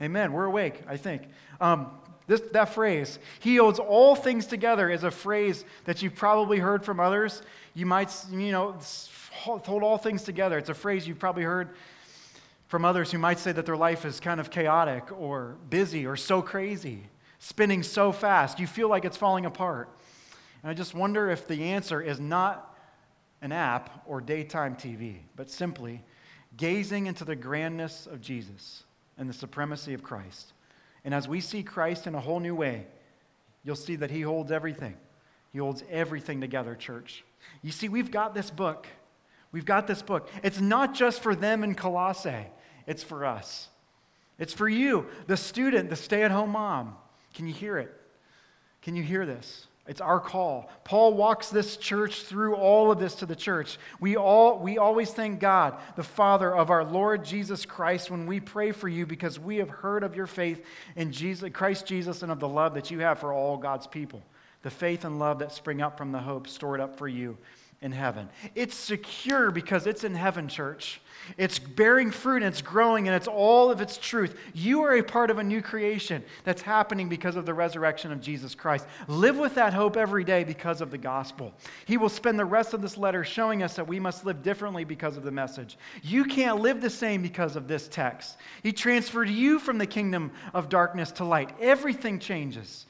Amen. 0.00 0.32
We're 0.32 0.46
awake, 0.46 0.80
I 0.88 0.96
think. 0.96 1.20
Um, 1.60 1.90
This, 2.28 2.40
that 2.52 2.70
phrase, 2.70 3.18
he 3.40 3.56
holds 3.56 3.78
all 3.78 4.16
things 4.16 4.46
together, 4.46 4.88
is 4.88 5.04
a 5.04 5.10
phrase 5.10 5.66
that 5.84 6.00
you've 6.00 6.14
probably 6.14 6.60
heard 6.60 6.82
from 6.82 6.98
others. 6.98 7.42
You 7.74 7.84
might, 7.84 8.10
you 8.30 8.52
know, 8.52 8.74
hold 9.38 9.82
all 9.82 9.98
things 9.98 10.22
together. 10.22 10.58
It's 10.58 10.68
a 10.68 10.74
phrase 10.74 11.06
you've 11.06 11.18
probably 11.18 11.44
heard 11.44 11.70
from 12.66 12.84
others 12.84 13.10
who 13.10 13.18
might 13.18 13.38
say 13.38 13.52
that 13.52 13.64
their 13.66 13.76
life 13.76 14.04
is 14.04 14.20
kind 14.20 14.40
of 14.40 14.50
chaotic 14.50 15.10
or 15.18 15.56
busy 15.70 16.06
or 16.06 16.16
so 16.16 16.42
crazy, 16.42 17.02
spinning 17.38 17.82
so 17.82 18.12
fast. 18.12 18.60
You 18.60 18.66
feel 18.66 18.88
like 18.88 19.04
it's 19.04 19.16
falling 19.16 19.46
apart. 19.46 19.88
And 20.62 20.70
I 20.70 20.74
just 20.74 20.94
wonder 20.94 21.30
if 21.30 21.46
the 21.46 21.64
answer 21.64 22.00
is 22.02 22.20
not 22.20 22.76
an 23.40 23.52
app 23.52 24.02
or 24.06 24.20
daytime 24.20 24.76
TV, 24.76 25.18
but 25.36 25.50
simply 25.50 26.02
gazing 26.56 27.06
into 27.06 27.24
the 27.24 27.36
grandness 27.36 28.06
of 28.06 28.20
Jesus 28.20 28.82
and 29.16 29.28
the 29.28 29.34
supremacy 29.34 29.94
of 29.94 30.02
Christ. 30.02 30.52
And 31.04 31.14
as 31.14 31.28
we 31.28 31.40
see 31.40 31.62
Christ 31.62 32.06
in 32.06 32.14
a 32.14 32.20
whole 32.20 32.40
new 32.40 32.54
way, 32.54 32.86
you'll 33.64 33.76
see 33.76 33.96
that 33.96 34.10
He 34.10 34.22
holds 34.22 34.50
everything. 34.50 34.96
He 35.52 35.58
holds 35.58 35.82
everything 35.90 36.40
together, 36.40 36.74
church. 36.74 37.24
You 37.62 37.72
see, 37.72 37.88
we've 37.88 38.10
got 38.10 38.34
this 38.34 38.50
book. 38.50 38.86
We've 39.52 39.64
got 39.64 39.86
this 39.86 40.02
book. 40.02 40.28
It's 40.42 40.60
not 40.60 40.94
just 40.94 41.22
for 41.22 41.34
them 41.34 41.64
in 41.64 41.74
Colossae, 41.74 42.46
it's 42.86 43.02
for 43.02 43.24
us. 43.24 43.68
It's 44.38 44.52
for 44.52 44.68
you, 44.68 45.06
the 45.26 45.36
student, 45.36 45.90
the 45.90 45.96
stay 45.96 46.22
at 46.22 46.30
home 46.30 46.50
mom. 46.50 46.94
Can 47.34 47.46
you 47.46 47.54
hear 47.54 47.78
it? 47.78 47.92
Can 48.82 48.94
you 48.94 49.02
hear 49.02 49.26
this? 49.26 49.66
It's 49.88 50.02
our 50.02 50.20
call. 50.20 50.70
Paul 50.84 51.14
walks 51.14 51.48
this 51.48 51.78
church 51.78 52.22
through 52.22 52.54
all 52.54 52.92
of 52.92 52.98
this 52.98 53.14
to 53.16 53.26
the 53.26 53.34
church. 53.34 53.78
We, 54.00 54.16
all, 54.16 54.58
we 54.58 54.76
always 54.76 55.10
thank 55.10 55.40
God, 55.40 55.78
the 55.96 56.02
Father 56.02 56.54
of 56.54 56.70
our 56.70 56.84
Lord 56.84 57.24
Jesus 57.24 57.64
Christ, 57.64 58.10
when 58.10 58.26
we 58.26 58.38
pray 58.38 58.70
for 58.70 58.86
you 58.86 59.06
because 59.06 59.40
we 59.40 59.56
have 59.56 59.70
heard 59.70 60.02
of 60.02 60.14
your 60.14 60.26
faith 60.26 60.62
in 60.94 61.10
Jesus, 61.10 61.48
Christ 61.54 61.86
Jesus 61.86 62.22
and 62.22 62.30
of 62.30 62.38
the 62.38 62.46
love 62.46 62.74
that 62.74 62.90
you 62.90 62.98
have 63.00 63.18
for 63.18 63.32
all 63.32 63.56
God's 63.56 63.86
people. 63.86 64.22
The 64.62 64.70
faith 64.70 65.06
and 65.06 65.18
love 65.18 65.38
that 65.38 65.52
spring 65.52 65.80
up 65.80 65.96
from 65.96 66.12
the 66.12 66.18
hope 66.18 66.48
stored 66.48 66.80
up 66.80 66.98
for 66.98 67.08
you 67.08 67.38
in 67.80 67.92
heaven. 67.92 68.28
It's 68.54 68.74
secure 68.74 69.50
because 69.50 69.86
it's 69.86 70.02
in 70.02 70.14
heaven, 70.14 70.48
church. 70.48 71.00
It's 71.36 71.58
bearing 71.58 72.10
fruit 72.10 72.42
and 72.42 72.52
it's 72.52 72.62
growing 72.62 73.06
and 73.06 73.16
it's 73.16 73.28
all 73.28 73.70
of 73.70 73.80
its 73.80 73.98
truth. 73.98 74.36
You 74.54 74.82
are 74.82 74.96
a 74.96 75.02
part 75.02 75.30
of 75.30 75.38
a 75.38 75.44
new 75.44 75.60
creation 75.60 76.24
that's 76.42 76.62
happening 76.62 77.08
because 77.08 77.36
of 77.36 77.46
the 77.46 77.54
resurrection 77.54 78.10
of 78.10 78.20
Jesus 78.20 78.54
Christ. 78.54 78.86
Live 79.06 79.36
with 79.36 79.54
that 79.54 79.74
hope 79.74 79.96
every 79.96 80.24
day 80.24 80.42
because 80.42 80.80
of 80.80 80.90
the 80.90 80.98
gospel. 80.98 81.52
He 81.84 81.96
will 81.96 82.08
spend 82.08 82.38
the 82.38 82.44
rest 82.44 82.74
of 82.74 82.82
this 82.82 82.96
letter 82.96 83.24
showing 83.24 83.62
us 83.62 83.74
that 83.76 83.86
we 83.86 84.00
must 84.00 84.24
live 84.24 84.42
differently 84.42 84.84
because 84.84 85.16
of 85.16 85.22
the 85.22 85.30
message. 85.30 85.76
You 86.02 86.24
can't 86.24 86.60
live 86.60 86.80
the 86.80 86.90
same 86.90 87.22
because 87.22 87.56
of 87.56 87.68
this 87.68 87.88
text. 87.88 88.38
He 88.62 88.72
transferred 88.72 89.28
you 89.28 89.58
from 89.58 89.78
the 89.78 89.86
kingdom 89.86 90.32
of 90.54 90.68
darkness 90.68 91.12
to 91.12 91.24
light. 91.24 91.50
Everything 91.60 92.18
changes. 92.18 92.86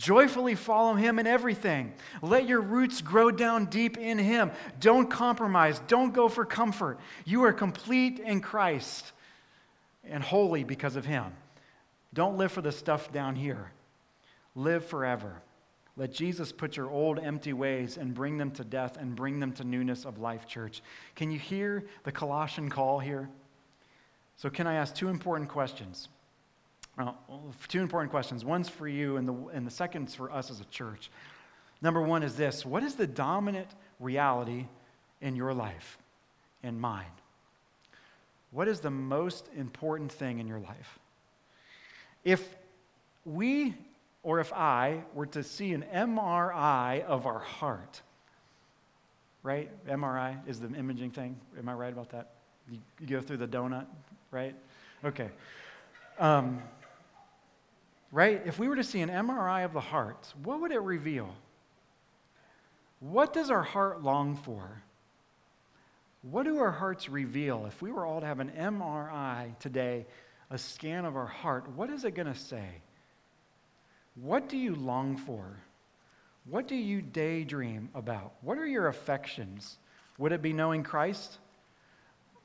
Joyfully 0.00 0.54
follow 0.54 0.94
him 0.94 1.18
in 1.18 1.26
everything. 1.26 1.92
Let 2.22 2.48
your 2.48 2.62
roots 2.62 3.02
grow 3.02 3.30
down 3.30 3.66
deep 3.66 3.98
in 3.98 4.16
him. 4.16 4.50
Don't 4.80 5.10
compromise. 5.10 5.78
Don't 5.88 6.14
go 6.14 6.30
for 6.30 6.46
comfort. 6.46 6.98
You 7.26 7.44
are 7.44 7.52
complete 7.52 8.18
in 8.18 8.40
Christ 8.40 9.12
and 10.02 10.24
holy 10.24 10.64
because 10.64 10.96
of 10.96 11.04
him. 11.04 11.26
Don't 12.14 12.38
live 12.38 12.50
for 12.50 12.62
the 12.62 12.72
stuff 12.72 13.12
down 13.12 13.36
here. 13.36 13.72
Live 14.54 14.86
forever. 14.86 15.42
Let 15.98 16.14
Jesus 16.14 16.50
put 16.50 16.78
your 16.78 16.90
old 16.90 17.18
empty 17.18 17.52
ways 17.52 17.98
and 17.98 18.14
bring 18.14 18.38
them 18.38 18.52
to 18.52 18.64
death 18.64 18.96
and 18.96 19.14
bring 19.14 19.38
them 19.38 19.52
to 19.52 19.64
newness 19.64 20.06
of 20.06 20.18
life, 20.18 20.46
church. 20.46 20.80
Can 21.14 21.30
you 21.30 21.38
hear 21.38 21.84
the 22.04 22.12
Colossian 22.12 22.70
call 22.70 23.00
here? 23.00 23.28
So, 24.36 24.48
can 24.48 24.66
I 24.66 24.76
ask 24.76 24.94
two 24.94 25.08
important 25.08 25.50
questions? 25.50 26.08
Two 27.68 27.80
important 27.80 28.10
questions. 28.10 28.44
One's 28.44 28.68
for 28.68 28.88
you, 28.88 29.16
and 29.16 29.26
the, 29.26 29.34
and 29.52 29.66
the 29.66 29.70
second's 29.70 30.14
for 30.14 30.30
us 30.32 30.50
as 30.50 30.60
a 30.60 30.64
church. 30.66 31.10
Number 31.82 32.02
one 32.02 32.22
is 32.22 32.36
this 32.36 32.64
What 32.64 32.82
is 32.82 32.94
the 32.94 33.06
dominant 33.06 33.68
reality 33.98 34.66
in 35.20 35.36
your 35.36 35.54
life 35.54 35.98
and 36.62 36.80
mine? 36.80 37.04
What 38.50 38.68
is 38.68 38.80
the 38.80 38.90
most 38.90 39.48
important 39.56 40.10
thing 40.10 40.38
in 40.38 40.46
your 40.46 40.58
life? 40.58 40.98
If 42.24 42.56
we, 43.24 43.74
or 44.22 44.40
if 44.40 44.52
I, 44.52 45.04
were 45.14 45.26
to 45.26 45.42
see 45.42 45.72
an 45.72 45.84
MRI 45.94 47.04
of 47.04 47.26
our 47.26 47.38
heart, 47.38 48.02
right? 49.42 49.70
MRI 49.86 50.36
is 50.46 50.60
the 50.60 50.68
imaging 50.74 51.12
thing. 51.12 51.36
Am 51.58 51.68
I 51.68 51.74
right 51.74 51.92
about 51.92 52.10
that? 52.10 52.30
You, 52.70 52.78
you 53.00 53.06
go 53.06 53.20
through 53.20 53.38
the 53.38 53.48
donut, 53.48 53.86
right? 54.32 54.54
Okay. 55.04 55.30
Um, 56.18 56.60
right? 58.12 58.42
If 58.44 58.58
we 58.58 58.68
were 58.68 58.76
to 58.76 58.84
see 58.84 59.00
an 59.00 59.08
MRI 59.08 59.64
of 59.64 59.72
the 59.72 59.80
heart, 59.80 60.32
what 60.42 60.60
would 60.60 60.72
it 60.72 60.80
reveal? 60.80 61.34
What 63.00 63.32
does 63.32 63.50
our 63.50 63.62
heart 63.62 64.02
long 64.02 64.36
for? 64.36 64.82
What 66.22 66.44
do 66.44 66.58
our 66.58 66.70
hearts 66.70 67.08
reveal? 67.08 67.66
If 67.66 67.80
we 67.80 67.90
were 67.90 68.04
all 68.04 68.20
to 68.20 68.26
have 68.26 68.40
an 68.40 68.50
MRI 68.50 69.58
today, 69.58 70.06
a 70.50 70.58
scan 70.58 71.04
of 71.04 71.16
our 71.16 71.26
heart, 71.26 71.68
what 71.70 71.88
is 71.88 72.04
it 72.04 72.14
going 72.14 72.32
to 72.32 72.38
say? 72.38 72.66
What 74.16 74.48
do 74.48 74.58
you 74.58 74.74
long 74.74 75.16
for? 75.16 75.56
What 76.44 76.68
do 76.68 76.74
you 76.74 77.00
daydream 77.00 77.88
about? 77.94 78.34
What 78.42 78.58
are 78.58 78.66
your 78.66 78.88
affections? 78.88 79.78
Would 80.18 80.32
it 80.32 80.42
be 80.42 80.52
knowing 80.52 80.82
Christ? 80.82 81.38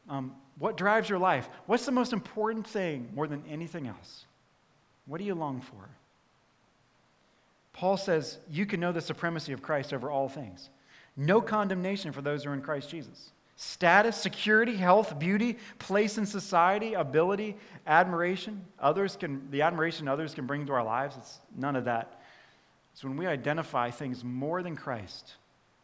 Um, 0.08 0.36
what 0.58 0.78
drives 0.78 1.10
your 1.10 1.20
life? 1.20 1.50
What's 1.66 1.86
the 1.86 1.92
most 1.92 2.14
important 2.14 2.68
thing 2.68 3.10
more 3.14 3.28
than 3.28 3.44
anything 3.50 3.88
else? 3.88 4.26
What 5.06 5.20
do 5.20 5.24
you 5.24 5.36
long 5.36 5.62
for? 5.62 5.90
Paul 7.74 7.98
says 7.98 8.38
you 8.50 8.66
can 8.66 8.80
know 8.80 8.92
the 8.92 9.02
supremacy 9.02 9.52
of 9.54 9.62
Christ 9.62 9.94
over 9.94 10.10
all 10.10 10.30
things. 10.30 10.70
No 11.18 11.42
condemnation 11.42 12.12
for 12.12 12.22
those 12.22 12.44
who 12.44 12.50
are 12.50 12.54
in 12.54 12.62
Christ 12.62 12.90
Jesus. 12.90 13.32
Status, 13.58 14.18
security, 14.18 14.76
health, 14.76 15.18
beauty, 15.18 15.58
place 15.80 16.18
in 16.18 16.26
society, 16.26 16.94
ability, 16.94 17.56
admiration. 17.88 18.66
Others 18.80 19.16
can, 19.16 19.50
the 19.52 19.62
admiration 19.62 20.08
others 20.08 20.34
can 20.34 20.46
bring 20.46 20.66
to 20.66 20.74
our 20.74 20.84
lives, 20.84 21.16
it's 21.18 21.40
none 21.56 21.76
of 21.76 21.86
that. 21.86 22.22
So 22.96 23.08
when 23.08 23.18
we 23.18 23.28
identify 23.28 23.92
things 23.92 24.24
more 24.24 24.62
than 24.62 24.76
Christ, 24.76 25.36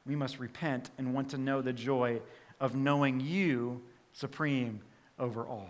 we 0.05 0.15
must 0.15 0.39
repent 0.39 0.89
and 0.97 1.13
want 1.13 1.29
to 1.29 1.37
know 1.37 1.61
the 1.61 1.73
joy 1.73 2.21
of 2.59 2.75
knowing 2.75 3.19
you 3.19 3.81
supreme 4.13 4.81
over 5.19 5.45
all. 5.45 5.69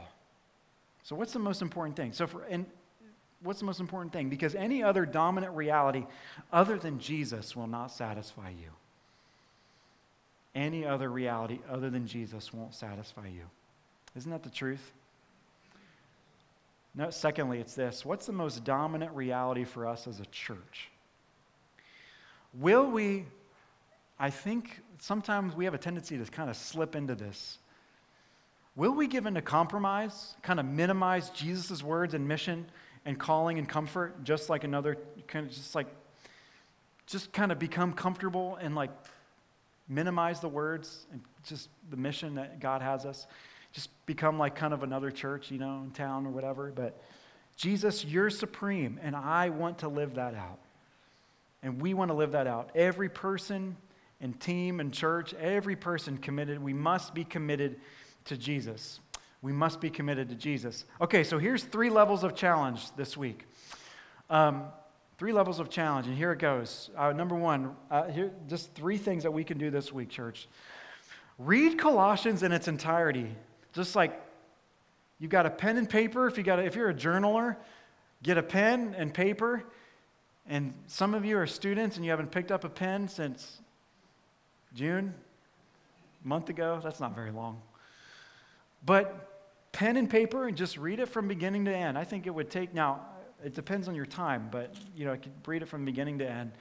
So, 1.04 1.16
what's 1.16 1.34
the 1.34 1.40
most 1.40 1.62
important 1.62 1.96
thing? 1.96 2.14
So, 2.14 2.28
for, 2.28 2.44
and 2.44 2.66
what's 3.44 3.60
the 3.60 3.66
most 3.66 3.80
important 3.80 4.14
thing? 4.14 4.30
Because 4.30 4.56
any 4.56 4.84
other 4.84 5.06
dominant 5.06 5.56
reality 5.56 6.06
other 6.52 6.78
than 6.78 7.00
Jesus 7.00 7.56
will 7.56 7.68
not 7.68 7.92
satisfy 7.92 8.50
you. 8.50 8.70
Any 10.54 10.86
other 10.86 11.10
reality 11.10 11.60
other 11.70 11.90
than 11.90 12.08
Jesus 12.08 12.54
won't 12.54 12.76
satisfy 12.76 13.28
you. 13.28 13.44
Isn't 14.16 14.32
that 14.32 14.44
the 14.44 14.50
truth? 14.50 14.92
No, 16.94 17.10
secondly, 17.10 17.60
it's 17.60 17.74
this 17.74 18.06
what's 18.06 18.26
the 18.26 18.34
most 18.34 18.64
dominant 18.64 19.14
reality 19.14 19.64
for 19.64 19.88
us 19.88 20.08
as 20.08 20.20
a 20.20 20.26
church? 20.26 20.90
Will 22.54 22.90
we, 22.92 23.26
I 24.20 24.30
think 24.30 24.82
sometimes 25.02 25.56
we 25.56 25.66
have 25.66 25.74
a 25.74 25.80
tendency 25.80 26.18
to 26.18 26.26
kind 26.26 26.50
of 26.50 26.56
slip 26.56 26.96
into 26.96 27.16
this. 27.16 27.58
Will 28.76 28.94
we 28.94 29.08
give 29.08 29.26
in 29.26 29.34
to 29.34 29.42
compromise, 29.42 30.36
kind 30.44 30.60
of 30.60 30.66
minimize 30.66 31.30
Jesus' 31.32 31.84
words 31.84 32.14
and 32.14 32.28
mission 32.28 32.66
and 33.06 33.20
calling 33.20 33.58
and 33.58 33.68
comfort, 33.68 34.24
just 34.24 34.50
like 34.50 34.64
another, 34.64 34.98
kind 35.28 35.48
of 35.48 35.54
just 35.54 35.76
like, 35.76 35.88
just 37.08 37.34
kind 37.34 37.52
of 37.52 37.60
become 37.60 37.94
comfortable 37.94 38.58
and 38.62 38.76
like 38.76 38.92
minimize 39.90 40.40
the 40.40 40.48
words 40.48 41.06
and 41.12 41.22
just 41.44 41.70
the 41.90 41.98
mission 41.98 42.36
that 42.36 42.60
God 42.60 42.82
has 42.82 43.06
us. 43.06 43.28
Just 43.74 43.90
become 44.06 44.38
like 44.38 44.56
kind 44.56 44.74
of 44.74 44.84
another 44.84 45.12
church, 45.12 45.52
you 45.52 45.58
know, 45.58 45.82
in 45.84 45.92
town 45.92 46.26
or 46.26 46.30
whatever. 46.30 46.72
But 46.74 47.02
Jesus, 47.56 48.04
you're 48.04 48.30
supreme, 48.30 49.00
and 49.02 49.16
I 49.16 49.50
want 49.50 49.80
to 49.80 49.88
live 49.88 50.16
that 50.16 50.36
out. 50.36 50.60
And 51.64 51.82
we 51.82 51.94
want 51.94 52.10
to 52.10 52.16
live 52.16 52.32
that 52.32 52.48
out. 52.48 52.72
Every 52.76 53.10
person 53.10 53.78
and 54.20 54.40
team 54.40 54.80
and 54.80 54.94
church, 54.94 55.34
every 55.36 55.76
person 55.76 56.18
committed, 56.18 56.62
we 56.62 56.74
must 56.74 57.14
be 57.14 57.24
committed 57.24 57.80
to 58.26 58.38
Jesus. 58.38 59.00
We 59.42 59.52
must 59.52 59.82
be 59.82 59.90
committed 59.90 60.30
to 60.30 60.36
Jesus. 60.36 60.86
Okay, 61.00 61.24
so 61.24 61.40
here's 61.40 61.64
three 61.64 61.90
levels 61.90 62.24
of 62.24 62.36
challenge 62.36 62.96
this 62.96 63.18
week. 63.18 63.48
Um, 64.30 64.66
three 65.18 65.34
levels 65.34 65.60
of 65.60 65.70
challenge, 65.70 66.08
and 66.08 66.16
here 66.16 66.32
it 66.32 66.40
goes. 66.40 66.92
Uh, 66.96 67.12
number 67.12 67.36
one, 67.36 67.76
uh, 67.90 68.08
here, 68.08 68.32
just 68.48 68.74
three 68.76 68.98
things 68.98 69.24
that 69.24 69.32
we 69.32 69.44
can 69.44 69.58
do 69.58 69.72
this 69.72 69.92
week, 69.92 70.10
church. 70.10 70.48
Read 71.40 71.80
Colossians 71.80 72.44
in 72.44 72.52
its 72.52 72.68
entirety. 72.68 73.36
Just 73.74 73.96
like 73.96 74.22
you've 75.20 75.32
got 75.32 75.48
a 75.48 75.50
pen 75.50 75.78
and 75.78 75.90
paper. 75.90 76.28
If, 76.28 76.38
you 76.38 76.44
got 76.44 76.60
a, 76.60 76.64
if 76.64 76.76
you're 76.76 76.90
a 76.90 76.94
journaler, 76.94 77.56
get 78.22 78.38
a 78.38 78.44
pen 78.44 78.94
and 78.96 79.12
paper. 79.12 79.64
And 80.48 80.74
some 80.86 81.16
of 81.16 81.26
you 81.26 81.38
are 81.38 81.48
students 81.48 81.96
and 81.96 82.06
you 82.06 82.12
haven't 82.12 82.32
picked 82.32 82.52
up 82.52 82.64
a 82.64 82.70
pen 82.70 83.08
since 83.08 83.60
June, 84.76 85.14
a 86.24 86.28
month 86.28 86.50
ago. 86.50 86.80
That's 86.84 87.00
not 87.00 87.16
very 87.16 87.32
long. 87.32 87.62
But 88.86 89.31
pen 89.82 89.98
and 89.98 90.08
paper 90.08 90.48
and 90.48 90.56
just 90.56 90.78
read 90.78 91.00
it 91.00 91.08
from 91.08 91.28
beginning 91.28 91.66
to 91.66 91.76
end. 91.76 91.98
I 91.98 92.04
think 92.04 92.28
it 92.28 92.30
would 92.30 92.52
take, 92.52 92.72
now, 92.72 93.02
It 93.44 93.56
depends 93.56 93.88
on 93.88 93.96
your 93.96 94.06
time, 94.06 94.48
but 94.52 94.76
you 94.96 95.06
know, 95.06 95.14
I 95.14 95.18
could 95.18 95.32
read 95.48 95.64
it 95.64 95.70
from 95.70 95.86
beginning 95.86 96.20
to 96.20 96.30
end. 96.30 96.52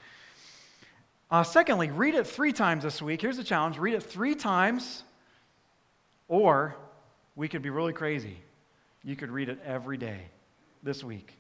Uh, 1.31 1.43
secondly, 1.43 1.91
read 1.91 2.15
it 2.15 2.27
three 2.27 2.55
times 2.55 2.83
this 2.83 3.03
week. 3.03 3.21
Here's 3.21 3.37
the 3.37 3.45
challenge 3.45 3.77
read 3.77 3.93
it 3.93 4.03
three 4.03 4.35
times, 4.35 5.03
or 6.29 6.75
we 7.37 7.47
could 7.47 7.61
be 7.61 7.69
really 7.69 7.93
crazy. 7.93 8.39
You 9.05 9.17
could 9.17 9.31
read 9.31 9.51
it 9.51 9.59
every 9.67 9.99
day 9.99 10.23
this 10.83 11.05
week. 11.05 11.35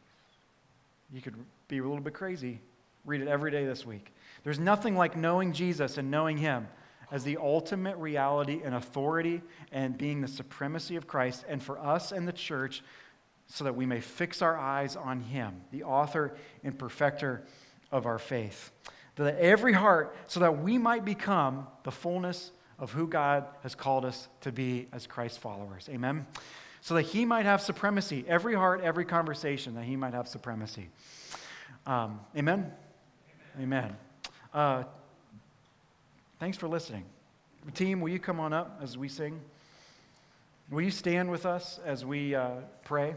You 1.11 1.23
could 1.23 1.35
be 1.69 1.79
a 1.79 1.83
little 1.83 2.01
bit 2.01 2.13
crazy. 2.13 2.61
Read 3.07 3.23
it 3.23 3.29
every 3.29 3.51
day 3.51 3.65
this 3.65 3.87
week. 3.87 4.13
There's 4.45 4.59
nothing 4.59 4.97
like 4.97 5.17
knowing 5.17 5.55
Jesus 5.55 5.97
and 5.97 6.11
knowing 6.11 6.37
Him 6.37 6.69
as 7.11 7.25
the 7.25 7.37
ultimate 7.37 7.97
reality 7.97 8.61
and 8.65 8.75
authority 8.75 9.43
and 9.73 9.97
being 9.99 10.21
the 10.21 10.29
supremacy 10.29 10.97
of 10.97 11.07
Christ, 11.07 11.45
and 11.49 11.63
for 11.63 11.79
us 11.79 12.13
and 12.13 12.27
the 12.27 12.33
church, 12.33 12.83
so 13.47 13.65
that 13.65 13.75
we 13.75 13.85
may 13.85 14.01
fix 14.01 14.43
our 14.43 14.57
eyes 14.57 14.97
on 14.97 15.21
Him, 15.21 15.63
the 15.73 15.83
author 15.83 16.35
and 16.63 16.79
perfecter 16.79 17.43
of 17.91 18.07
our 18.07 18.19
faith. 18.19 18.71
That 19.17 19.39
every 19.39 19.73
heart, 19.73 20.17
so 20.29 20.41
that 20.41 20.63
we 20.63 20.79
might 20.79 21.05
become 21.05 21.67
the 21.83 21.91
fullness 21.91 22.53
of 22.79 22.93
who 22.93 23.07
God 23.07 23.45
has 23.63 23.75
called 23.75 24.05
us 24.05 24.29
to 24.41 24.53
be 24.53 24.87
as 24.93 25.07
Christ 25.07 25.41
followers. 25.41 25.89
Amen? 25.93 26.27
So 26.81 26.95
that 26.95 27.03
He 27.03 27.27
might 27.27 27.45
have 27.45 27.61
supremacy, 27.61 28.25
every 28.27 28.55
heart, 28.55 28.81
every 28.83 29.05
conversation, 29.05 29.75
that 29.75 29.85
He 29.85 29.97
might 29.97 30.15
have 30.15 30.27
supremacy. 30.27 30.89
Um, 31.87 32.21
amen? 32.37 32.73
Amen. 33.57 33.85
amen. 33.85 33.97
Uh, 34.55 34.85
thanks 36.41 36.57
for 36.57 36.67
listening. 36.67 37.05
Team, 37.75 38.01
will 38.01 38.09
you 38.09 38.19
come 38.19 38.41
on 38.41 38.55
up 38.55 38.81
as 38.83 38.97
we 38.97 39.09
sing? 39.09 39.39
Will 40.71 40.81
you 40.81 40.91
stand 40.91 41.31
with 41.31 41.45
us 41.45 41.79
as 41.85 42.05
we 42.05 42.35
uh, 42.35 42.53
pray? 42.83 43.15